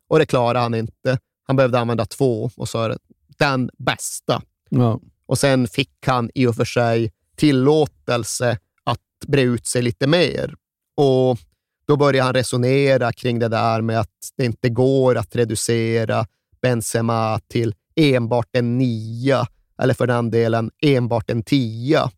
[0.09, 1.19] Och det klarade han inte.
[1.47, 2.99] Han behövde använda två och sa det,
[3.39, 4.43] den bästa.
[4.69, 5.01] Ja.
[5.27, 10.55] Och sen fick han i och för sig tillåtelse att bre ut sig lite mer.
[10.97, 11.39] Och
[11.87, 16.27] då började han resonera kring det där med att det inte går att reducera
[16.63, 19.47] Benzema till enbart en nia,
[19.83, 22.11] eller för den delen enbart en tia.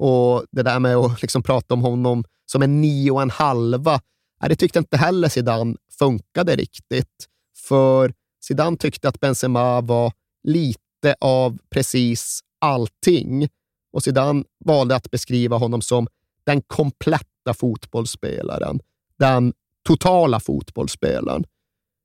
[0.00, 4.00] Och det där med att liksom prata om honom som en nio och en halva,
[4.48, 7.26] det tyckte inte heller Zidane funkade riktigt.
[7.68, 8.12] För
[8.44, 13.48] Zidane tyckte att Benzema var lite av precis allting.
[13.92, 16.06] Och Zidane valde att beskriva honom som
[16.44, 18.80] den kompletta fotbollsspelaren.
[19.18, 19.52] Den
[19.84, 21.44] totala fotbollsspelaren.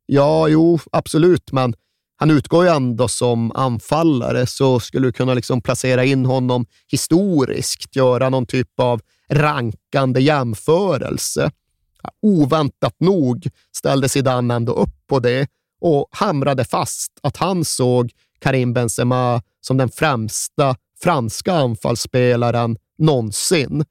[0.06, 1.74] Ja, jo, absolut, men
[2.18, 7.95] han utgår ju ändå som anfallare, så skulle du kunna liksom placera in honom historiskt,
[7.95, 11.51] göra någon typ av rankande jämförelse.
[12.22, 15.47] Oväntat nog ställde Zidane ändå upp på det
[15.82, 23.86] och hamrade fast att han såg Karim Benzema som den främsta franska anfallsspelaren någonsin.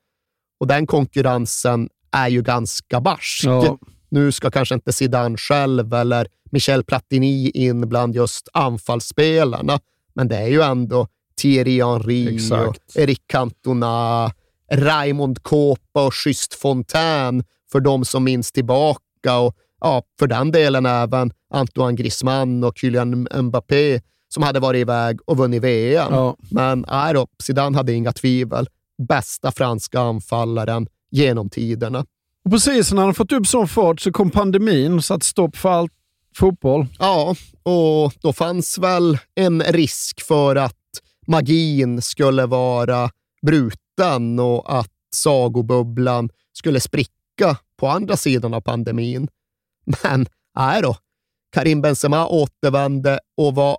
[0.61, 3.45] Och den konkurrensen är ju ganska barsk.
[3.45, 3.79] Ja.
[4.15, 9.81] Nu ska kanske inte Zidane själv eller Michel Platini in bland just anfallsspelarna,
[10.15, 11.09] men det är ju ändå
[11.41, 12.69] Thierry Henry, Exakt.
[12.69, 14.33] och Eric Cantona,
[14.73, 20.87] Raymond Kopa och Just Fontaine för de som minns tillbaka och ja, för den delen
[20.87, 26.09] även Antoine Griezmann och Kylian Mbappé som hade varit iväg och vunnit VM.
[26.11, 26.37] Ja.
[26.51, 28.69] Men nej då, Zidane hade inga tvivel.
[29.09, 32.05] Bästa franska anfallaren genom tiderna.
[32.45, 35.69] Och precis när han fått upp sån fart så kom pandemin och satte stopp för
[35.69, 35.93] allt
[36.37, 36.87] fotboll.
[36.99, 40.77] Ja, och då fanns väl en risk för att
[41.27, 43.11] magin skulle vara
[43.47, 49.29] bruten och att sagobubblan skulle spricka på andra sidan av pandemin.
[50.03, 50.27] Men
[50.57, 50.97] nej då,
[51.53, 53.79] Karim Benzema återvände och var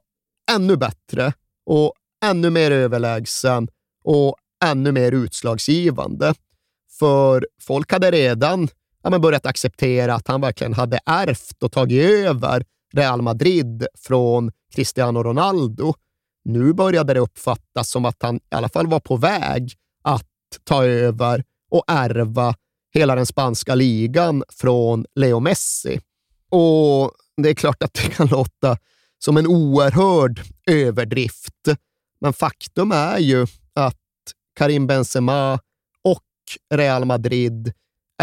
[0.51, 1.33] ännu bättre
[1.65, 1.93] och
[2.25, 3.67] ännu mer överlägsen
[4.03, 4.35] och
[4.65, 6.33] ännu mer utslagsgivande.
[6.99, 8.67] För folk hade redan
[9.03, 14.51] ja, men börjat acceptera att han verkligen hade ärvt och tagit över Real Madrid från
[14.75, 15.93] Cristiano Ronaldo.
[16.45, 19.73] Nu började det uppfattas som att han i alla fall var på väg
[20.03, 20.27] att
[20.63, 22.55] ta över och ärva
[22.93, 25.99] hela den spanska ligan från Leo Messi.
[26.49, 28.77] Och det är klart att det kan låta
[29.19, 31.67] som en oerhörd överdrift,
[32.21, 33.97] men faktum är ju att
[34.55, 35.59] Karim Benzema
[36.73, 37.73] Real Madrid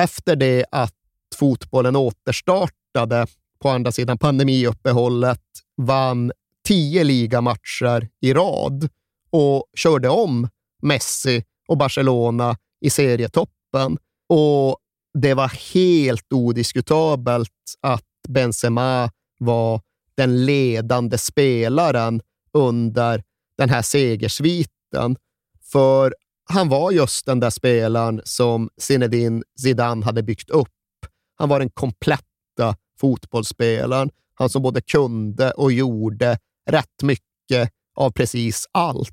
[0.00, 0.94] efter det att
[1.34, 3.26] fotbollen återstartade
[3.58, 5.40] på andra sidan pandemiuppehållet
[5.76, 6.32] vann
[6.64, 8.88] tio ligamatcher i rad
[9.30, 10.48] och körde om
[10.82, 13.98] Messi och Barcelona i serietoppen.
[14.28, 14.76] Och
[15.18, 17.50] det var helt odiskutabelt
[17.80, 19.80] att Benzema var
[20.14, 22.20] den ledande spelaren
[22.52, 23.22] under
[23.58, 25.16] den här segersviten.
[25.72, 26.14] För
[26.44, 30.68] han var just den där spelaren som Zinedine Zidane hade byggt upp.
[31.38, 34.10] Han var den kompletta fotbollsspelaren.
[34.34, 36.38] Han som både kunde och gjorde
[36.70, 39.12] rätt mycket av precis allt.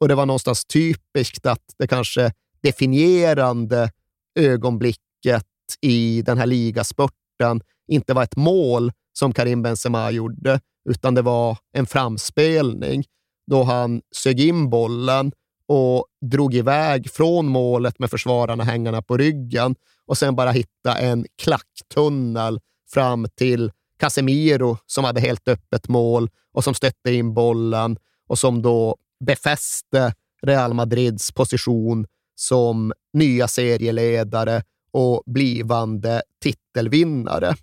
[0.00, 2.32] Och det var någonstans typiskt att det kanske
[2.62, 3.90] definierande
[4.38, 5.44] ögonblicket
[5.80, 11.58] i den här ligaspurten inte var ett mål som Karim Benzema gjorde, utan det var
[11.72, 13.04] en framspelning
[13.46, 15.32] då han sög in bollen
[15.68, 19.74] och drog iväg från målet med försvararna hängarna på ryggen
[20.06, 22.60] och sen bara hitta en klacktunnel
[22.90, 27.98] fram till Casemiro som hade helt öppet mål och som stötte in bollen
[28.28, 37.54] och som då befäste Real Madrids position som nya serieledare och blivande titelvinnare.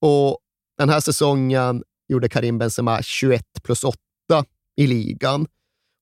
[0.00, 0.38] Och
[0.78, 3.96] den här säsongen gjorde Karim Benzema 21 plus 8
[4.76, 5.46] i ligan.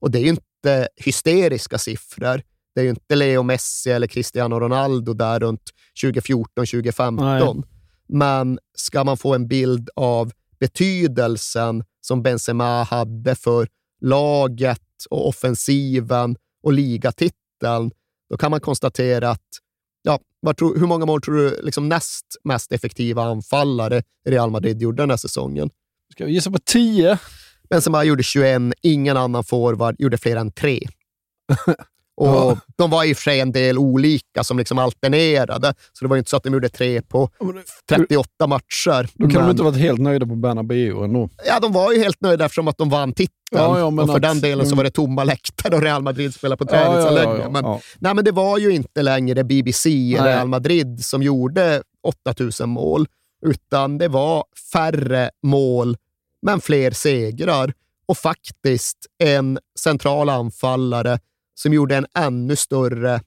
[0.00, 0.28] Och det är ju
[0.62, 2.42] inte hysteriska siffror.
[2.74, 5.70] Det är ju inte Leo Messi eller Cristiano Ronaldo där runt
[6.02, 7.64] 2014-2015.
[8.08, 13.68] Men ska man få en bild av betydelsen som Benzema hade för
[14.00, 17.90] laget och offensiven och ligatiteln,
[18.30, 19.48] då kan man konstatera att
[20.02, 20.18] ja,
[20.56, 25.10] tror, hur många mål tror du liksom näst mest effektiva anfallare Real Madrid gjorde den
[25.10, 25.70] här säsongen?
[26.12, 27.18] Ska vi gissa på 10?
[27.72, 30.80] Benzema gjorde 21, ingen annan forward gjorde fler än tre.
[32.16, 32.56] Och ja.
[32.76, 36.16] De var i och för sig en del olika som liksom alternerade, så det var
[36.16, 37.30] inte så att de gjorde tre på
[37.88, 39.08] 38 matcher.
[39.14, 39.42] Då kan men...
[39.42, 41.28] de inte varit helt nöjda på Bernabéu ändå.
[41.46, 43.36] Ja, de var ju helt nöjda eftersom att de vann titeln.
[43.50, 44.22] Ja, ja, och för att...
[44.22, 47.50] den delen så var det tomma läktare och Real Madrid spelade på träningsanläggningar.
[47.50, 47.64] men,
[47.98, 50.14] nej, men det var ju inte längre BBC nej.
[50.14, 53.06] Real Madrid som gjorde 8000 mål,
[53.46, 55.96] utan det var färre mål,
[56.42, 57.72] men fler segrar.
[58.06, 61.18] Och faktiskt en central anfallare
[61.54, 63.20] som gjorde en ännu större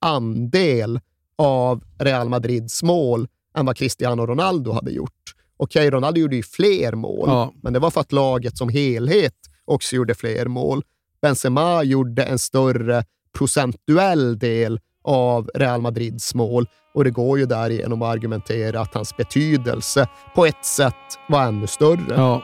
[0.00, 1.00] andel
[1.38, 5.34] av Real Madrids mål än vad Cristiano Ronaldo hade gjort.
[5.56, 7.52] Okej, Ronaldo gjorde ju fler mål, ja.
[7.62, 10.82] men det var för att laget som helhet också gjorde fler mål.
[11.22, 13.04] Benzema gjorde en större
[13.38, 19.16] procentuell del av Real Madrids mål och det går ju därigenom att argumentera att hans
[19.16, 20.94] betydelse på ett sätt
[21.28, 22.14] var ännu större.
[22.16, 22.42] Ja.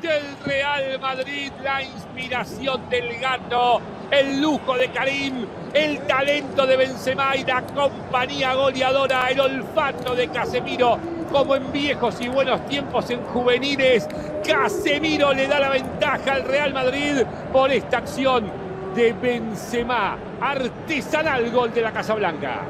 [0.00, 3.80] Del Real Madrid, la inspiración del gato,
[4.10, 10.28] el lujo de Karim, el talento de Benzema y la compañía goleadora, el olfato de
[10.28, 10.98] Casemiro,
[11.30, 14.08] como en viejos y buenos tiempos en juveniles.
[14.46, 17.22] Casemiro le da la ventaja al Real Madrid
[17.52, 18.50] por esta acción
[18.94, 20.16] de Benzema.
[20.40, 22.62] Artesanal gol de la Casa Blanca.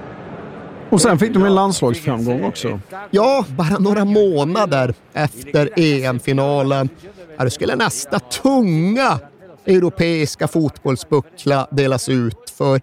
[0.91, 2.81] Och sen fick de en landslagsframgång också.
[3.13, 6.89] Ja, bara några månader efter EM-finalen
[7.45, 9.21] då skulle nästa tunga
[9.67, 12.51] europeiska fotbollsbuckla delas ut.
[12.51, 12.81] För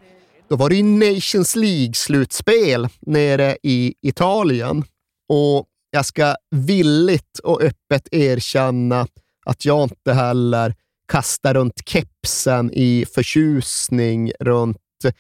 [0.50, 4.84] då var det ju Nations League-slutspel nere i Italien.
[5.30, 9.08] Och jag ska villigt och öppet erkänna
[9.46, 10.76] att jag inte heller
[11.12, 14.78] kastar runt kepsen i förtjusning runt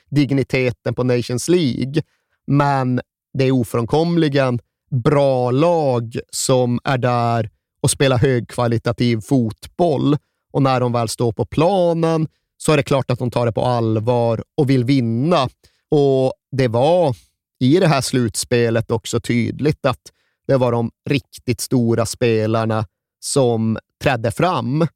[0.10, 2.02] digniteten på Nations League.
[2.48, 3.02] Men
[3.38, 4.60] det är ofrånkomligen
[5.04, 7.50] bra lag som är där
[7.82, 10.18] och spela högkvalitativ fotboll.
[10.54, 13.52] Och när de väl står på planen så är det klart att de tar det
[13.52, 15.50] på allvar och vill vinna.
[15.92, 17.16] Och det var
[17.60, 20.02] i det här slutspelet också tydligt att
[20.48, 22.86] det var de riktigt stora spelarna
[23.20, 24.88] som trädde fram.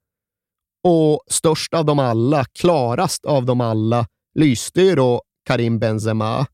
[0.83, 6.45] Och störst av dem alla, klarast av dem alla, lyste ju då Karim Benzema.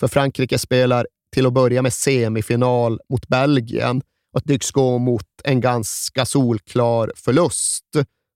[0.00, 4.02] För Frankrike spelar till att börja med semifinal mot Belgien
[4.32, 7.84] och tycks gå mot en ganska solklar förlust,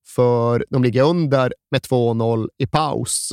[0.07, 3.33] för de ligger under med 2-0 i paus.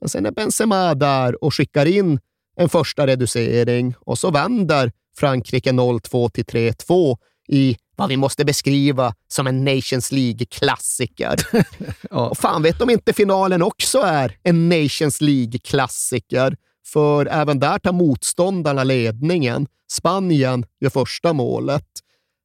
[0.00, 2.20] Men sen är Benzema där och skickar in
[2.56, 7.16] en första reducering och så vänder Frankrike 0-2 till 3-2
[7.48, 11.36] i vad vi måste beskriva som en Nations League-klassiker.
[12.10, 12.28] ja.
[12.28, 16.56] Och fan vet om inte finalen också är en Nations League-klassiker.
[16.92, 19.66] För även där tar motståndarna ledningen.
[19.90, 21.86] Spanien gör första målet,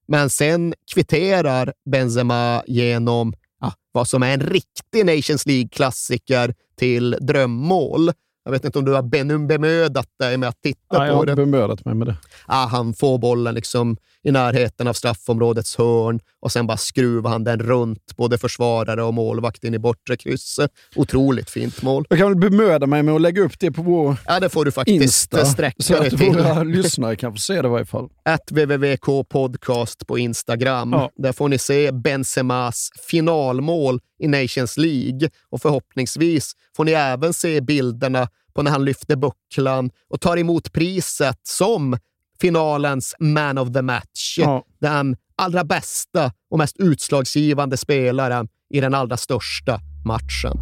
[0.07, 8.11] men sen kvitterar Benzema genom ja, vad som är en riktig Nations League-klassiker till drömmål.
[8.45, 11.31] Jag vet inte om du har bemödat dig med att titta ja, på det.
[11.31, 12.17] Jag har bemödat mig med det.
[12.47, 17.43] Ja, han får bollen liksom i närheten av straffområdets hörn och sen bara skruvar han
[17.43, 20.71] den runt både försvarare och målvakt in i bortre krysset.
[20.95, 22.05] Otroligt fint mål.
[22.09, 24.65] Jag kan väl bemöda mig med att lägga upp det på vår Ja, det får
[24.65, 28.09] du faktiskt Insta, sträcka så att våra lyssnare kan få se det i varje fall.
[28.23, 30.93] Att wwwk podcast på Instagram.
[30.93, 31.11] Ja.
[31.15, 37.61] Där får ni se Benzemas finalmål i Nations League och förhoppningsvis får ni även se
[37.61, 41.97] bilderna på när han lyfter bucklan och tar emot priset som
[42.43, 44.37] finalens man of the match.
[44.37, 44.63] Ja.
[44.81, 50.57] Den allra bästa och mest utslagsgivande spelaren i den allra största matchen.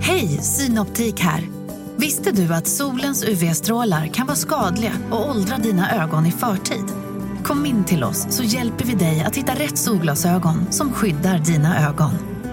[0.00, 1.48] Hej, Synoptik här.
[1.96, 7.03] Visste du att solens UV-strålar kan vara skadliga och åldra dina ögon i förtid?
[7.44, 11.88] Kom in till oss så hjälper vi dig att hitta rätt solglasögon som skyddar dina
[11.88, 12.10] ögon.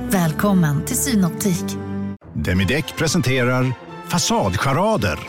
[0.09, 1.65] Välkommen till Synoptik.
[2.33, 3.73] Demideck presenterar
[4.07, 5.19] Fasadcharader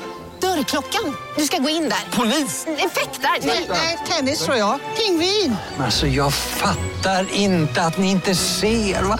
[0.40, 1.14] Dörrklockan.
[1.36, 2.16] Du ska gå in där.
[2.16, 2.66] Polis?
[2.66, 3.46] Effektar?
[3.68, 4.78] Nej, tennis tror jag.
[4.96, 5.56] Pingvin.
[5.78, 9.02] Alltså jag fattar inte att ni inte ser.
[9.02, 9.18] Va?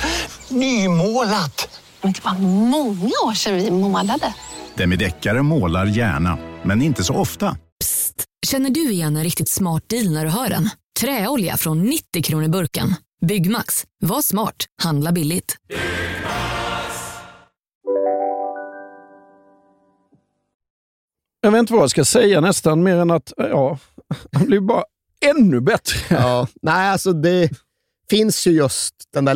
[0.49, 1.81] Nymålat.
[2.03, 2.35] Men det var
[2.69, 4.35] många år sedan vi målade.
[4.75, 7.57] Demideckare målar gärna, men inte så ofta.
[8.47, 10.71] Känner du igen en riktigt smart deal när du hör den?
[11.01, 12.95] Träolja från 90 kronor burken.
[13.27, 13.87] Byggmax.
[14.01, 14.57] Var smart.
[14.83, 15.57] Handla billigt.
[21.41, 23.79] Jag vet inte vad jag ska säga nästan, mer än att ja,
[24.33, 24.85] han blir bara
[25.21, 25.97] ännu bättre.
[26.11, 27.51] Ja, nej, alltså det
[28.11, 29.35] finns ju just den där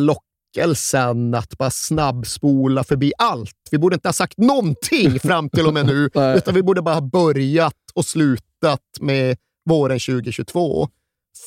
[0.57, 3.55] lockelsen att bara snabbspola förbi allt.
[3.71, 6.95] Vi borde inte ha sagt någonting fram till och med nu, utan vi borde bara
[6.95, 10.89] ha börjat och slutat med våren 2022.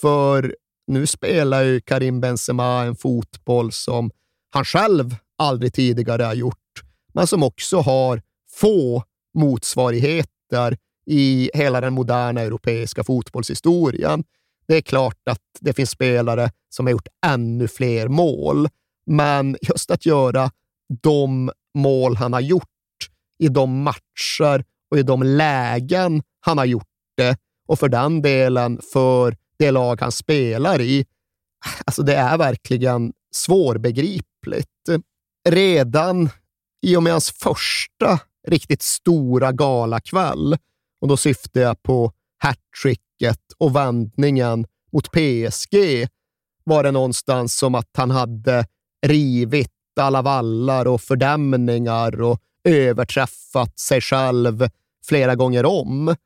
[0.00, 0.56] För
[0.86, 4.10] nu spelar ju Karim Benzema en fotboll som
[4.50, 6.82] han själv aldrig tidigare har gjort,
[7.14, 9.04] men som också har få
[9.34, 14.24] motsvarigheter i hela den moderna europeiska fotbollshistorien.
[14.68, 18.68] Det är klart att det finns spelare som har gjort ännu fler mål,
[19.10, 20.50] men just att göra
[21.02, 22.64] de mål han har gjort
[23.38, 26.86] i de matcher och i de lägen han har gjort
[27.16, 27.36] det
[27.68, 31.06] och för den delen för det lag han spelar i.
[31.84, 34.68] Alltså det är verkligen svårbegripligt.
[35.48, 36.30] Redan
[36.82, 40.56] i och med hans första riktigt stora galakväll,
[41.00, 46.08] och då syftar jag på hattricket och vändningen mot PSG,
[46.64, 48.66] var det någonstans som att han hade
[49.06, 49.70] rivit
[50.00, 54.68] alla vallar och fördämningar och överträffat sig själv
[55.04, 56.16] flera gånger om.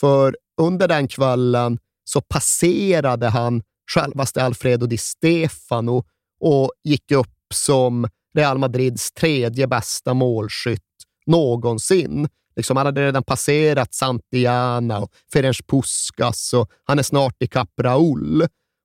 [0.00, 3.62] För under den kvällen så passerade han
[3.94, 6.04] självaste Alfredo Di Stefano
[6.40, 10.82] och gick upp som Real Madrids tredje bästa målskytt
[11.26, 12.28] någonsin.
[12.56, 18.42] Liksom, han hade redan passerat Santiana och Ferenc Puskas och han är snart ikapp Raúl.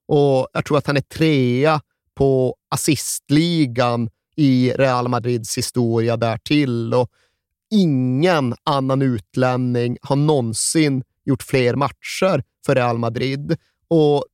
[0.07, 1.81] Och jag tror att han är trea
[2.15, 6.93] på assistligan i Real Madrids historia därtill.
[6.93, 7.09] Och
[7.71, 13.57] ingen annan utlänning har någonsin gjort fler matcher för Real Madrid.
[13.87, 14.25] Och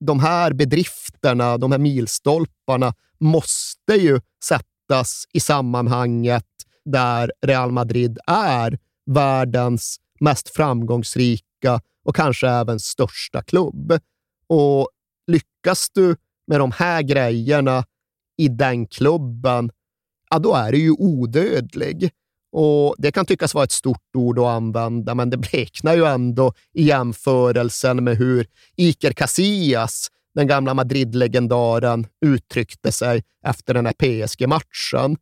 [0.00, 6.46] de här bedrifterna, de här milstolparna, måste ju sättas i sammanhanget
[6.84, 13.98] där Real Madrid är världens mest framgångsrika och kanske även största klubb.
[14.46, 14.88] Och
[15.26, 16.16] lyckas du
[16.46, 17.84] med de här grejerna
[18.36, 19.70] i den klubben,
[20.30, 22.10] ja, då är du ju odödlig.
[22.52, 26.52] Och Det kan tyckas vara ett stort ord att använda, men det bleknar ju ändå
[26.72, 35.16] i jämförelsen med hur Iker Casillas, den gamla Madrid-legendaren, uttryckte sig efter den här PSG-matchen.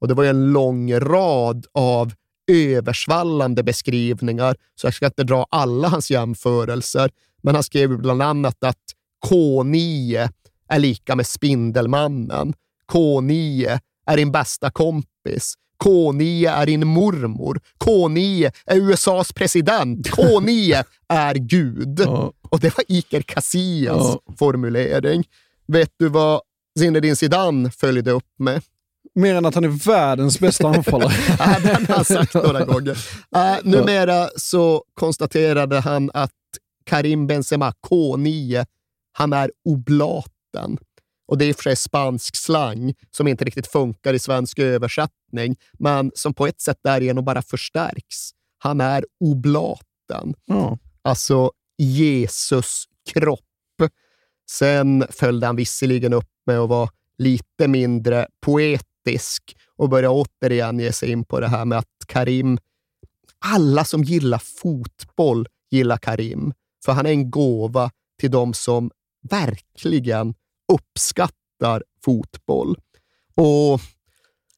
[0.00, 2.12] Och Det var en lång rad av
[2.50, 7.10] översvallande beskrivningar, så jag ska inte dra alla hans jämförelser.
[7.42, 8.84] Men han skrev bland annat att
[9.26, 10.28] K9
[10.68, 12.54] är lika med Spindelmannen.
[12.92, 15.54] K9 är din bästa kompis.
[15.84, 17.60] K9 är din mormor.
[17.84, 20.10] K9 är USAs president.
[20.10, 22.00] K9 är Gud.
[22.00, 22.32] Ja.
[22.50, 24.34] Och det var Iker Casillas ja.
[24.38, 25.24] formulering.
[25.66, 26.40] Vet du vad
[26.78, 28.62] Zinedine Zidane följde upp med?
[29.14, 31.12] Mer än att han är världens bästa anfallare.
[31.38, 32.98] ja, den har han sagt några gånger.
[33.36, 36.30] Uh, numera så konstaterade han att
[36.86, 38.66] Karim Benzema, K9,
[39.12, 39.50] han är
[40.54, 40.78] oblaten.
[41.28, 44.58] Och det är i och för sig spansk slang som inte riktigt funkar i svensk
[44.58, 48.30] översättning, men som på ett sätt därigenom bara förstärks.
[48.58, 50.34] Han är oblaten.
[50.50, 50.78] Mm.
[51.02, 53.40] Alltså Jesus kropp.
[54.50, 56.88] Sen följde han visserligen upp med att vara
[57.18, 62.58] lite mindre poetisk och börja återigen ge sig in på det här med att Karim,
[63.38, 66.52] alla som gillar fotboll gillar Karim,
[66.84, 67.90] för han är en gåva
[68.20, 68.90] till de som
[69.30, 70.34] verkligen
[70.72, 72.76] uppskattar fotboll.
[73.34, 73.80] Och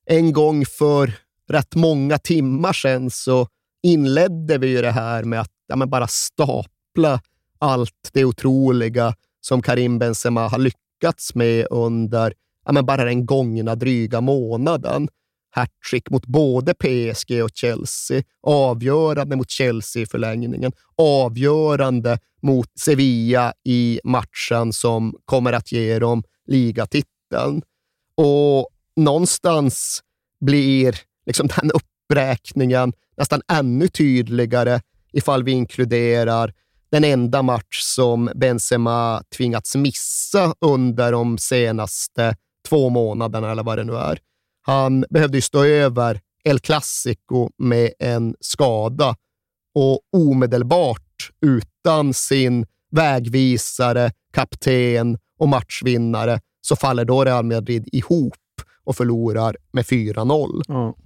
[0.06, 1.14] en gång för
[1.48, 3.48] rätt många timmar sedan så
[3.82, 7.20] inledde vi ju det här med att ja, bara stapla
[7.58, 13.74] allt det otroliga som Karim Benzema har lyckats med under ja, men bara den gångna
[13.74, 15.08] dryga månaden.
[15.51, 24.01] Hattrick mot både PSG och Chelsea, avgörande mot Chelsea i förlängningen, avgörande mot Sevilla i
[24.05, 27.62] matchen som kommer att ge dem ligatiteln.
[28.14, 30.03] Och någonstans
[30.40, 30.96] blir
[31.26, 34.80] liksom den uppräkningen nästan ännu tydligare
[35.12, 36.55] ifall vi inkluderar
[36.90, 42.36] den enda match som Benzema tvingats missa under de senaste
[42.68, 44.18] två månaderna eller vad det nu är.
[44.62, 49.16] Han behövde ju stå över El Clasico med en skada
[49.74, 58.34] och omedelbart utan sin vägvisare, kapten och matchvinnare så faller då Real Madrid ihop
[58.84, 60.62] och förlorar med 4-0.
[60.68, 60.96] Ja.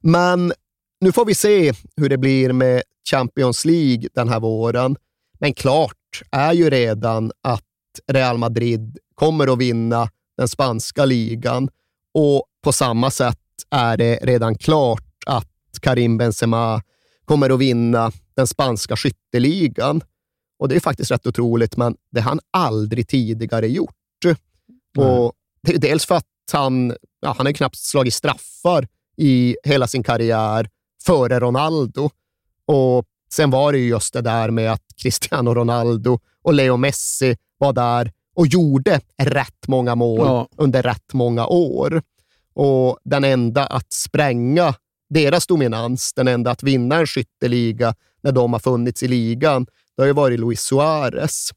[0.00, 0.52] Men
[1.00, 4.96] nu får vi se hur det blir med Champions League den här våren.
[5.38, 7.64] Men klart är ju redan att
[8.12, 11.68] Real Madrid kommer att vinna den spanska ligan
[12.14, 13.38] och på samma sätt
[13.70, 15.48] är det redan klart att
[15.80, 16.82] Karim Benzema
[17.24, 20.00] kommer att vinna den spanska skytteligan.
[20.58, 23.94] Och det är faktiskt rätt otroligt, men det har han aldrig tidigare gjort.
[24.98, 25.32] Och
[25.62, 30.02] det är dels för att han, ja, han har knappt slagit straffar i hela sin
[30.02, 30.68] karriär
[31.04, 32.10] före Ronaldo.
[32.66, 37.36] Och Sen var det ju just det där med att Cristiano Ronaldo och Leo Messi
[37.58, 40.48] var där och gjorde rätt många mål Ja.
[40.56, 42.02] under rätt många år.
[42.54, 44.74] Och den enda att spränga
[45.10, 49.66] deras dominans, den enda att vinna en skytteliga när de har funnits i ligan,
[49.96, 51.50] det har ju varit Luis Suarez.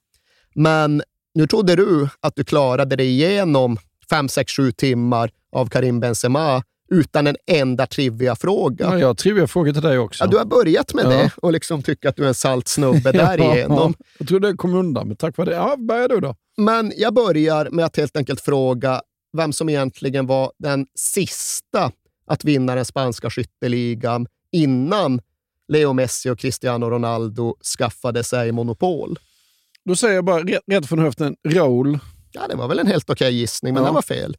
[0.55, 1.01] Men
[1.35, 3.77] nu trodde du att du klarade dig igenom
[4.09, 8.85] 5, 6, 7 timmar av Karim Benzema utan en enda trivia-fråga.
[8.85, 10.23] Ja, jag har trivia frågor till dig också.
[10.23, 11.09] Ja, du har börjat med Ja.
[11.09, 13.93] det och liksom tycker att du är en salt snubbe därigenom.
[13.99, 15.55] Ja, jag tror det kom undan, men tack vare det.
[15.55, 16.35] Ja, börja du då.
[16.57, 19.01] Men jag börjar med att helt enkelt fråga
[19.37, 21.91] vem som egentligen var den sista
[22.27, 25.21] att vinna den spanska skytteligan innan
[25.67, 29.19] Leo Messi och Cristiano Ronaldo skaffade sig monopol.
[29.85, 31.99] Då säger jag bara rätt, från höften, Raul.
[32.31, 33.87] Ja, det var väl en helt okej gissning, men Ja.
[33.87, 34.37] den var fel.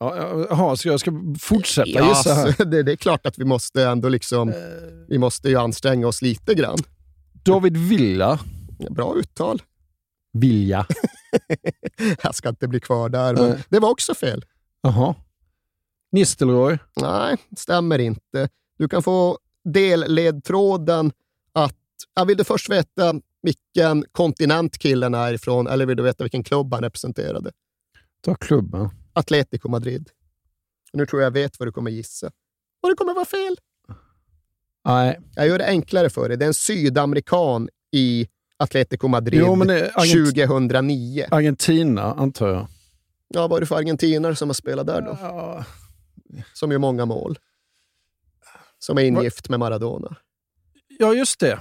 [0.00, 2.64] Ja, ja, Jaha, så jag ska fortsätta Ja, gissa här?
[2.70, 4.52] det, det är klart att vi måste ändå liksom,
[5.08, 6.78] vi måste ju anstränga oss lite grann.
[7.44, 8.38] David Villa.
[8.90, 9.62] Bra uttal.
[10.32, 10.86] Vilja.
[12.22, 13.64] Jag ska inte bli kvar där, men Nej.
[13.68, 14.44] det var också fel.
[14.80, 15.14] Jaha.
[16.12, 16.78] Nistelrooy.
[17.00, 18.48] Nej, stämmer inte.
[18.78, 21.12] Du kan få delledtråden
[21.52, 21.76] att...
[22.14, 26.44] Ja, vill du först veta vilken kontinent killen är ifrån eller vill du veta vilken
[26.44, 27.52] klubb han representerade?
[28.20, 28.88] Ta klubben.
[29.12, 30.10] Atletico Madrid.
[30.92, 32.26] Nu tror jag jag vet vad du kommer gissa.
[32.82, 33.56] Och det kommer vara fel.
[34.84, 35.20] Nej.
[35.34, 36.38] Jag gör det enklare för dig.
[36.38, 38.28] Det är en sydamerikan i
[38.60, 41.26] Atletico Madrid Jo, Argent- 2009.
[41.30, 42.66] Argentina, antar jag.
[43.28, 45.18] Ja, vad är det för argentinare som har spelat där då?
[45.20, 45.64] Ja.
[46.52, 47.38] Som gör många mål.
[48.78, 50.16] Som är ingift med Maradona.
[50.98, 51.52] Ja, just det.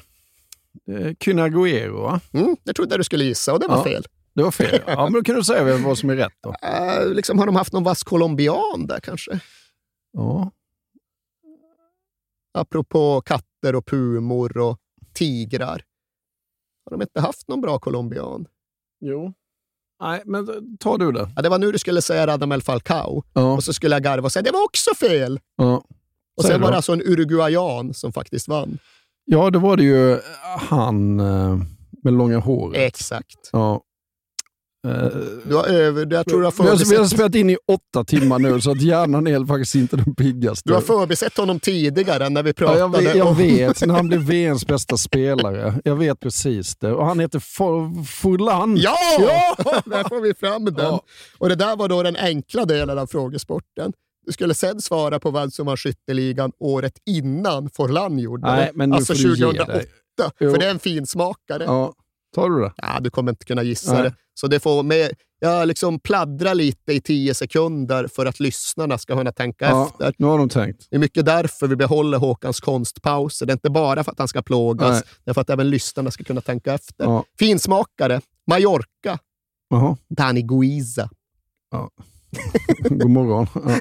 [0.92, 2.22] Eh, Kun Agüero, va?
[2.34, 3.84] Mm, det trodde jag du skulle gissa och det var Ja.
[3.84, 4.06] fel.
[4.34, 4.82] Det var fel.
[4.88, 6.50] Ja, men då kan du säga vad som är rätt då.
[6.50, 9.40] Uh, liksom, har de haft någon vass colombian där kanske?
[10.14, 10.52] Ja.
[12.54, 14.78] Apropå katter och pumor och
[15.14, 15.84] tigrar.
[16.90, 18.46] Har de inte haft någon bra colombian?
[19.02, 19.34] Jo.
[20.02, 21.30] Nej, men tar du det.
[21.36, 23.24] Ja, det var nu du skulle säga Radamel Falcao.
[23.34, 23.54] Ja.
[23.54, 25.40] Och så skulle jag garva och säga det var också fel.
[25.56, 25.84] Ja.
[26.38, 26.64] Och sen då.
[26.64, 28.78] var det alltså en uruguayan som faktiskt vann.
[29.26, 30.20] Ja, det var det ju
[30.70, 31.58] han eh,
[32.04, 32.78] med långa håret.
[32.82, 33.50] Exakt.
[33.52, 33.82] Ja.
[35.44, 37.58] Du har över, jag tror du har vi, har, vi har förbisett, spelat in i
[37.68, 40.70] åtta timmar nu, så att hjärnan är faktiskt inte den piggaste.
[40.70, 44.08] du har förbisett honom tidigare när vi Ja, pratade jag vet, jag vet, när han
[44.08, 45.82] blev VMs bästa spelare.
[45.84, 46.92] Jag vet precis det.
[46.94, 47.40] Och han heter
[48.06, 48.78] Furlan.
[48.78, 48.98] Ja!
[49.20, 49.56] Ja!
[49.86, 50.76] Där får vi fram den.
[50.78, 51.02] Ja.
[51.38, 53.94] Och Det där var då den enkla delen av frågesporten.
[54.26, 58.72] Du skulle sen svara på vem som var skytteligan året innan Forlan gjorde Nej, det.
[58.76, 59.74] men nu alltså får du ge 2008.
[59.74, 59.86] dig.
[60.40, 60.52] Jo.
[60.52, 61.64] För det är en finsmakare.
[61.64, 61.94] Ja.
[62.36, 62.42] Ja.
[62.42, 62.74] Tar du det?
[63.02, 64.04] du kommer inte kunna gissa Nej.
[64.04, 64.14] det.
[64.34, 69.16] Så det får med, jag liksom pladdrar lite i tio sekunder för att lyssnarna ska
[69.18, 70.14] kunna tänka Ja, efter.
[70.18, 70.88] nu har de tänkt.
[70.90, 73.46] Det är mycket därför vi behåller Håkans konstpauser.
[73.46, 75.02] Det är inte bara för att han ska plågas, Nej.
[75.26, 77.06] det är för att även lyssnarna ska kunna tänka efter.
[77.06, 77.24] Ja.
[77.40, 79.20] Finsmakare, Mallorca,
[79.70, 79.98] Jaha.
[80.10, 81.10] Dani Guiza.
[82.90, 83.48] God morgon.
[83.54, 83.80] Ja.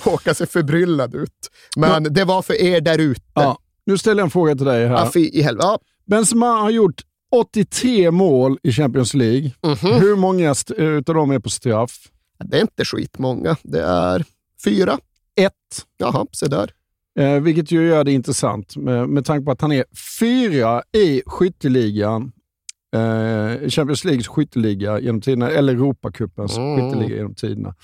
[0.10, 1.50] Håkan ser förbryllad ut.
[1.76, 3.22] Men det var för er där ute.
[3.34, 3.58] Ja.
[3.86, 5.10] Nu ställer jag en fråga till dig här.
[5.14, 5.66] Ja, i helvete.
[5.66, 5.78] Ja.
[6.06, 7.02] Benzema har gjort
[7.32, 9.52] 83 mål i Champions League.
[9.66, 9.92] Mhm.
[10.00, 11.98] Hur många st- utav dem är på straff?
[12.44, 13.56] Det är inte skitmånga.
[13.62, 14.24] Det är
[14.64, 14.98] fyra.
[15.40, 15.52] Ett.
[15.96, 16.70] Jaha, se där.
[17.18, 19.84] Eh, vilket ju gör det intressant med, med tanke på att han är
[20.20, 22.32] fyra i skytteligan.
[22.96, 26.76] Eh, Champions Leagues skytteliga genom tiderna, eller Europacupens Mm.
[26.90, 27.74] skytteliga genom tiderna.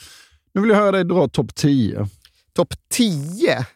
[0.54, 2.06] Nu vill jag höra dig dra topp 10.
[2.52, 3.66] Topp 10?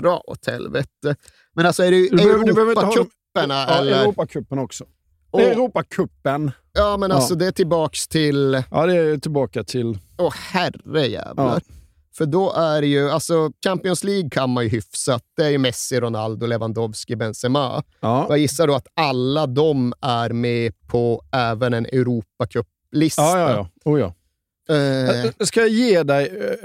[0.00, 1.16] Dra åt helvete.
[1.54, 4.02] Men alltså är det Europacuperna Ja, eller?
[4.02, 4.84] Europacupen också.
[5.36, 6.50] Och- Europacupen.
[6.72, 7.38] Ja, men alltså Ja.
[7.38, 8.62] det är tillbaks till...
[8.70, 9.98] Ja, det är tillbaka till...
[10.18, 11.44] Åh herrejävlar.
[11.66, 11.74] Ja.
[12.16, 15.22] För då är det ju, alltså Champions League kan man ju hyfsat.
[15.36, 17.82] Det är ju Messi, Ronaldo, Lewandowski, Benzema.
[18.00, 23.22] Ja, Jag gissar då att alla de är med på även en Europacup-lista.
[23.22, 23.50] ja, ja.
[23.84, 23.90] ja.
[23.90, 24.12] Oh, ja.
[24.74, 26.56] Eh, Ska jag ge dig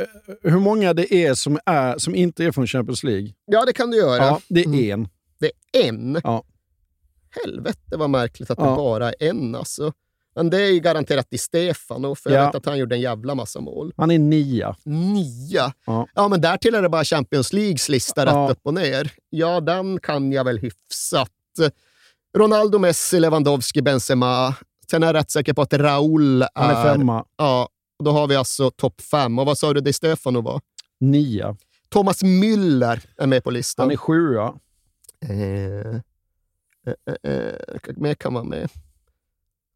[0.44, 3.30] hur många det är som, är som inte är från Champions League?
[3.46, 4.18] ja, det kan du göra.
[4.26, 4.92] Ja, det är Mm.
[4.92, 5.08] en.
[5.40, 6.22] Det är en?
[6.24, 6.44] Ja.
[7.46, 8.76] Helvete vad märkligt att det Ja.
[8.76, 9.94] bara är en alltså.
[10.36, 12.36] Men det är ju garanterat i Stefano, för Ja.
[12.38, 13.94] jag vet att han gjorde en jävla massa mål.
[13.98, 14.76] Han är nia.
[14.84, 15.74] Nia?
[15.86, 16.08] Ja.
[16.16, 18.44] Ja, men därtill är det bara Champions Leagues lista Ja.
[18.46, 19.12] rätt upp och ner.
[19.30, 21.30] Ja, den kan jag väl hyfsat.
[22.38, 24.56] Ronaldo, Messi, Lewandowski, Benzema.
[24.92, 26.48] Sen är jag rätt säker på att Raúl är...
[26.56, 27.26] Han är femma.
[27.38, 27.70] Ja,
[28.04, 29.40] då har vi alltså topp fem.
[29.40, 30.62] Och vad sa du Di Stefano var?
[31.00, 31.56] Nia.
[31.90, 33.84] Thomas Müller är med på listan.
[33.84, 34.54] Han är sjua.
[35.26, 36.00] Eh,
[36.88, 38.70] eh, eh, eh, vilka mer kan vara med?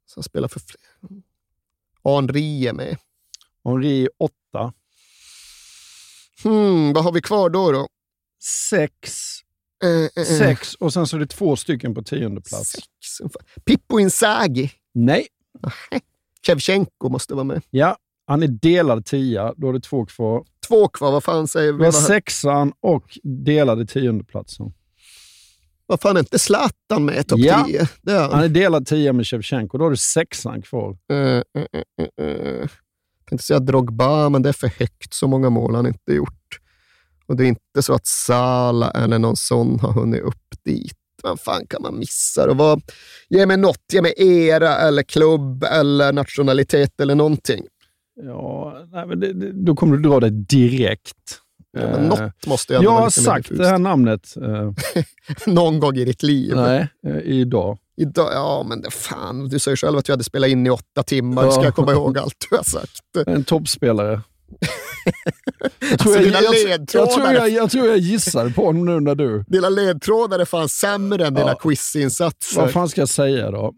[0.05, 0.81] Som spelar för fler.
[2.03, 2.97] Henri är med.
[3.63, 4.73] Henri är åtta.
[6.43, 7.71] Hmm, vad har vi kvar då?
[7.71, 7.87] då?
[8.69, 9.21] Sex.
[9.83, 10.23] Eh, eh, eh.
[10.37, 12.71] Sex och sen så är det två stycken på tionde plats.
[12.71, 12.85] Sex.
[13.65, 14.71] Pippo Inzaghi.
[14.93, 15.27] Nej.
[16.47, 17.61] Shevchenko måste vara med.
[17.69, 17.97] Ja,
[18.27, 19.53] han är delad tia.
[19.57, 20.45] Då är det två kvar.
[20.67, 21.77] Två kvar, vad fan säger vi?
[21.85, 24.73] Har Vad- sexan och delade tiondeplatsen.
[25.87, 27.63] Vad fan är inte Zlatan med i topp Ja.
[27.67, 27.87] 10?
[28.01, 28.43] Det är Han han.
[28.43, 29.77] är delad tia med Shevchenko.
[29.77, 30.97] Då har du sexan kvar.
[31.11, 31.41] Eh, eh,
[32.21, 32.25] eh.
[33.19, 35.13] Jag tänkte säga Drogba, men det är för högt.
[35.13, 36.59] Så många mål har han inte gjort.
[37.27, 40.97] Och det är inte så att Sala eller någon sån har hunnit upp dit.
[41.23, 42.49] Vad fan kan man missa?
[42.49, 42.81] Och vad,
[43.29, 43.81] ge mig något.
[43.93, 47.65] Ge mig era eller klubb eller nationalitet eller någonting.
[48.23, 51.39] Ja, nej, men det, det, då kommer du dra det direkt.
[51.75, 54.35] Ja, men Eh, något måste jag jag har sagt det här namnet.
[54.41, 54.71] eh,
[55.53, 56.55] Någon gång i ditt liv.
[56.55, 57.77] nej, eh, idag.
[57.97, 59.49] Idag, ja, men det fan.
[59.49, 61.51] Du säger själv att du hade spelat in i åtta timmar.
[61.51, 61.65] Ska Ja.
[61.65, 63.27] jag komma ihåg allt du har sagt?
[63.27, 64.21] En toppspelare.
[65.79, 68.85] Jag Alltså, tror, jag, dina jag, jag, tror jag, jag tror jag gissade på honom
[68.85, 69.43] nu när du...
[69.47, 71.55] Dina ledtrådar är fan sämre än dina Ja.
[71.55, 72.61] quizinsatser.
[72.61, 73.73] Vad fan ska jag säga då?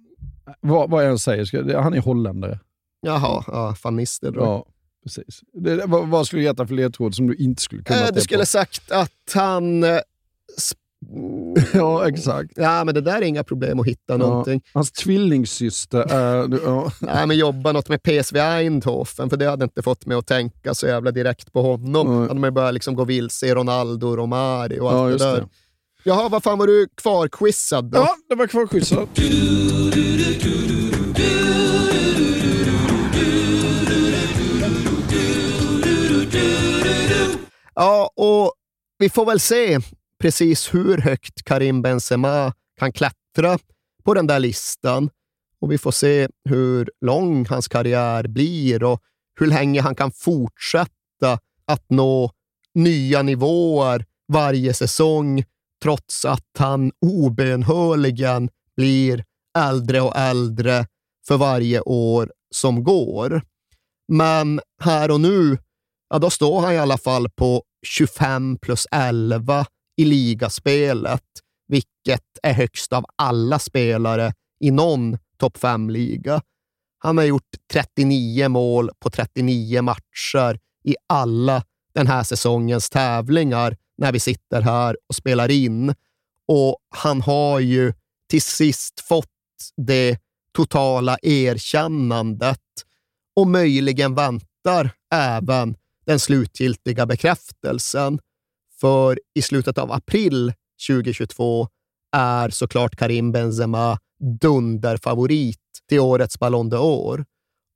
[0.61, 2.59] Vad, vad jag än säger, ska, han är holländare.
[3.01, 4.45] Jaha, ja, fan Nistelrooy.
[4.47, 4.65] Ja,
[5.07, 5.41] precis.
[5.53, 8.21] Det, vad, vad skulle du getta för ledtråd som du inte skulle kunna Eh, du
[8.21, 9.83] skulle sagt att han...
[9.83, 9.97] eh,
[11.73, 12.51] Ja, exakt.
[12.55, 14.61] Ja, men det där är inga problem att hitta någonting.
[14.65, 16.59] Ja, hans tvillingsyster är...
[16.65, 16.91] Ja.
[17.01, 20.73] Nej, men jobba något med PSV Eindhoven, för det hade inte fått mig att tänka
[20.73, 22.19] så jävla direkt på honom.
[22.19, 22.27] Nej.
[22.27, 25.35] hade man börjat liksom gå vilse i Ronaldo, Romari och allt Ja, det just där.
[25.41, 25.47] det.
[26.03, 27.97] Jaha, vad fan var du kvarquizad då?
[27.97, 29.09] ja, det var kvarquizat.
[37.79, 38.53] Ja, och
[38.97, 39.79] vi får väl se
[40.21, 43.59] precis hur högt Karim Benzema kan klättra
[44.03, 45.09] på den där listan.
[45.61, 49.01] Och vi får se hur lång hans karriär blir och
[49.39, 52.31] hur länge han kan fortsätta att nå
[52.73, 55.43] nya nivåer varje säsong,
[55.83, 59.25] trots att han obönhörligen blir
[59.57, 60.85] äldre och äldre
[61.27, 63.41] för varje år som går.
[64.07, 65.57] Men här och nu,
[66.09, 69.65] ja, då står han i alla fall på 25 plus 11
[69.97, 71.23] i ligaspelet,
[71.67, 76.41] vilket är högst av alla spelare i någon topp 5-liga.
[76.99, 84.11] Han har gjort 39 mål på 39 matcher i alla den här säsongens tävlingar när
[84.11, 85.93] vi sitter här och spelar in.
[86.47, 87.93] Och han har ju
[88.29, 89.27] till sist fått
[89.77, 90.17] det
[90.53, 92.59] totala erkännandet
[93.35, 95.75] och möjligen väntar även
[96.07, 98.19] den slutgiltiga bekräftelsen.
[98.79, 100.53] För i slutet av april
[100.87, 101.67] 2022
[102.11, 103.99] är såklart Karim Benzema
[104.41, 107.25] dunderfavorit till årets Ballon d'Or.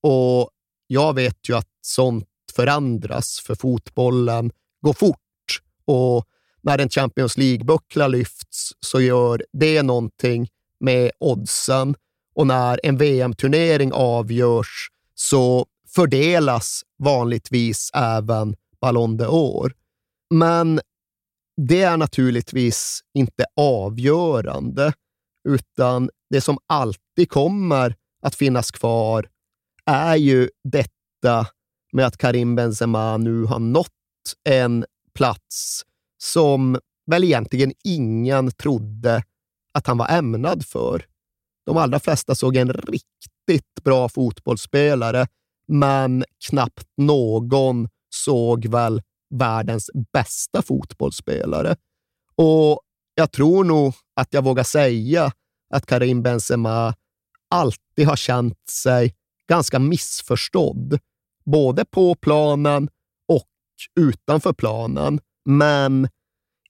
[0.03, 0.49] Och
[0.87, 4.51] jag vet ju att sånt förändras, för fotbollen
[4.81, 5.17] går fort.
[5.85, 6.25] Och
[6.61, 10.47] när en Champions League-buckla lyfts så gör det någonting
[10.79, 11.95] med oddsen.
[12.35, 15.65] Och när en VM-turnering avgörs så
[15.95, 19.71] fördelas vanligtvis även Ballon d'Or.
[20.33, 20.81] Men
[21.67, 24.93] det är naturligtvis inte avgörande,
[25.49, 29.29] utan det som alltid kommer att finnas kvar
[29.85, 31.47] är ju detta
[31.93, 33.89] med att Karim Benzema nu har nått
[34.49, 35.85] en plats
[36.23, 39.23] som väl egentligen ingen trodde
[39.73, 41.05] att han var ämnad för.
[41.65, 45.27] De allra flesta såg en riktigt bra fotbollsspelare,
[45.67, 49.01] men knappt någon såg väl
[49.35, 51.75] världens bästa fotbollsspelare.
[52.35, 52.81] Och
[53.15, 55.31] jag tror nog att jag vågar säga
[55.73, 56.95] att Karim Benzema
[57.49, 59.15] alltid har känt sig
[59.47, 60.99] ganska missförstådd,
[61.45, 62.89] både på planen
[63.27, 63.47] och
[63.99, 65.19] utanför planen.
[65.45, 66.07] Men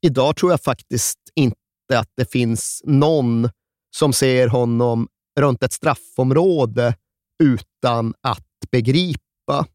[0.02, 1.56] idag tror jag faktiskt inte
[1.94, 3.50] att det finns någon
[3.96, 5.08] som ser honom
[5.40, 6.96] runt ett straffområde
[7.44, 9.66] utan utan att begripa.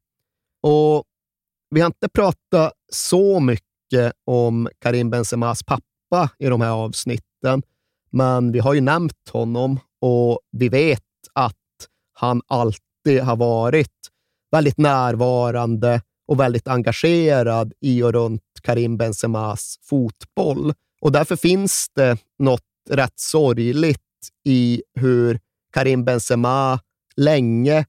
[0.62, 1.04] Och
[1.70, 7.62] vi har inte pratat så mycket om Karim Benzemas pappa i de här avsnitten,
[8.10, 11.02] men vi har ju nämnt honom och vi vet
[11.32, 11.54] att
[12.12, 13.92] han alltid har varit
[14.50, 20.72] väldigt närvarande och väldigt engagerad i och runt Karim Benzemas fotboll.
[21.00, 24.00] Och därför finns det något rätt sorgligt
[24.44, 25.40] i hur
[25.72, 26.80] Karim Benzema
[27.16, 27.84] länge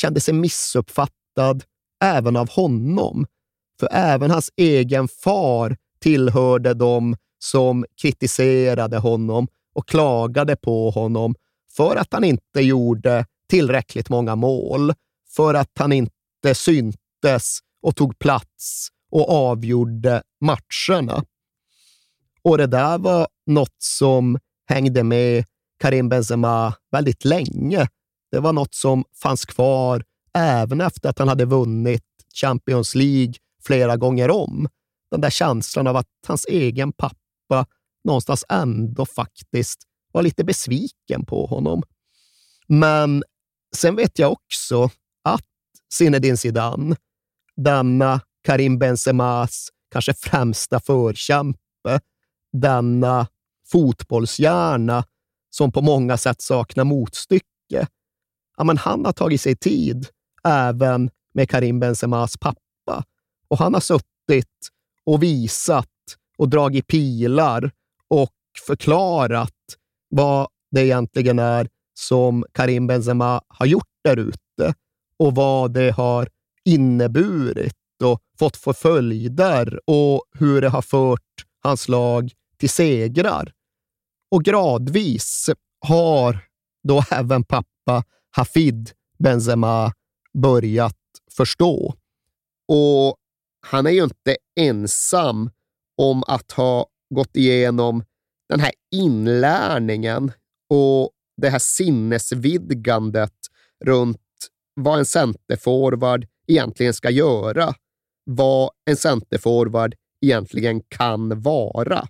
[0.00, 1.64] kände sig missuppfattad
[2.04, 3.26] även av honom.
[3.80, 11.34] För även hans egen far tillhörde dem som kritiserade honom och klagade på honom
[11.76, 14.92] för att han inte gjorde tillräckligt många mål,
[15.36, 21.24] för att han inte syntes och tog plats och avgjorde matcherna.
[22.42, 25.44] Och det där var något som hängde med
[25.80, 27.88] Karim Benzema väldigt länge.
[28.30, 30.04] Det var något som fanns kvar
[30.34, 32.04] även efter att han hade vunnit
[32.34, 33.34] Champions League
[33.64, 34.68] flera gånger om.
[35.10, 37.66] Den där känslan av att hans egen pappa
[38.04, 39.82] någonstans ändå faktiskt
[40.12, 41.82] var lite besviken på honom.
[42.68, 43.24] Men
[43.76, 44.90] sen vet jag också
[45.24, 45.44] att
[45.92, 46.96] Zinedine Zidane,
[47.56, 52.00] denna Karim Benzemas kanske främsta förkämpe,
[52.52, 53.26] denna
[53.66, 55.04] fotbollshjärna
[55.50, 57.86] som på många sätt saknar motstycke.
[58.60, 60.06] Ja, men han har tagit sig tid
[60.44, 63.04] även med Karim Benzemas pappa
[63.48, 64.68] och han har suttit
[65.04, 65.86] och visat
[66.38, 67.70] och dragit pilar
[68.08, 68.30] och
[68.66, 69.54] förklarat
[70.10, 74.74] vad det egentligen är som Karim Benzema har gjort där ute
[75.16, 76.28] och vad det har
[76.64, 83.52] inneburit och fått för följder och hur det har fört hans lag till segrar.
[84.30, 85.50] Och gradvis
[85.86, 86.38] har
[86.88, 89.92] då även pappa Hafid Benzema
[90.34, 90.96] börjat
[91.36, 91.94] förstå.
[92.68, 93.16] Och
[93.66, 95.50] han är ju inte ensam
[95.96, 98.04] om att ha gått igenom
[98.48, 100.32] den här inlärningen
[100.70, 103.34] och det här sinnesvidgandet
[103.84, 104.20] runt
[104.74, 107.74] vad en centerforward egentligen ska göra,
[108.24, 112.08] vad en centerforward egentligen kan vara.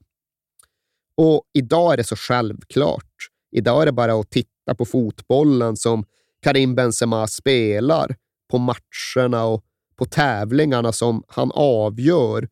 [1.17, 3.30] Och idag är det så självklart.
[3.51, 6.05] Idag är det bara att titta på fotbollen som
[6.43, 8.17] Karim Benzema spelar,
[8.51, 9.65] på matcherna och
[9.97, 12.49] på tävlingarna som han avgör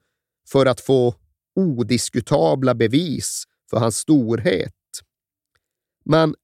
[0.48, 1.14] för att få
[1.54, 4.74] odiskutabla bevis för hans storhet.
[6.04, 6.34] Men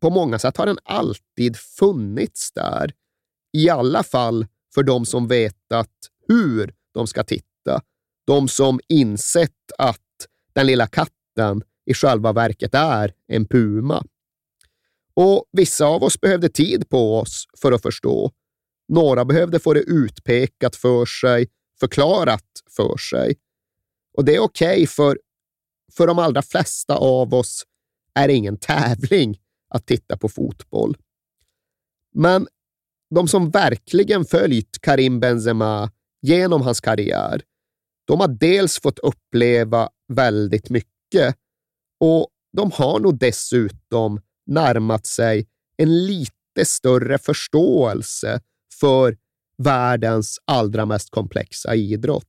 [0.00, 2.92] på många sätt har den alltid funnits där.
[3.52, 5.90] I alla fall för de som vetat
[6.28, 7.82] hur de ska titta.
[8.26, 10.00] De som insett att
[10.52, 14.04] den lilla katten i själva verket är en puma.
[15.14, 18.32] Och vissa av oss behövde tid på oss för att förstå.
[18.88, 21.48] Några behövde få det utpekat för sig,
[21.80, 22.44] förklarat
[22.76, 23.36] för sig.
[24.16, 25.18] Och det är okej, okay för
[25.92, 27.62] för de allra flesta av oss
[28.14, 29.38] är det ingen tävling
[29.68, 30.96] att titta på fotboll.
[32.14, 32.46] Men
[33.14, 35.90] de som verkligen följt Karim Benzema
[36.22, 37.42] genom hans karriär,
[38.04, 41.36] de har dels fått uppleva väldigt mycket
[42.00, 45.46] och de har nog dessutom närmat sig
[45.76, 48.40] en lite större förståelse
[48.80, 49.16] för
[49.62, 52.24] världens allra mest komplexa idrott.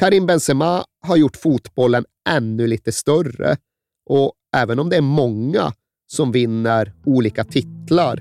[0.00, 3.56] Karim Benzema har gjort fotbollen ännu lite större
[4.10, 5.72] och även om det är många
[6.06, 8.20] som vinner olika titlar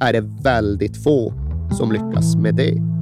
[0.00, 1.32] är det väldigt få
[1.78, 2.99] som lyckas med det.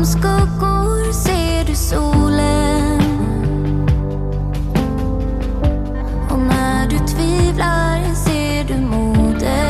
[0.00, 3.00] Bakom skuggor ser du solen.
[6.30, 9.69] Och när du tvivlar ser du modet.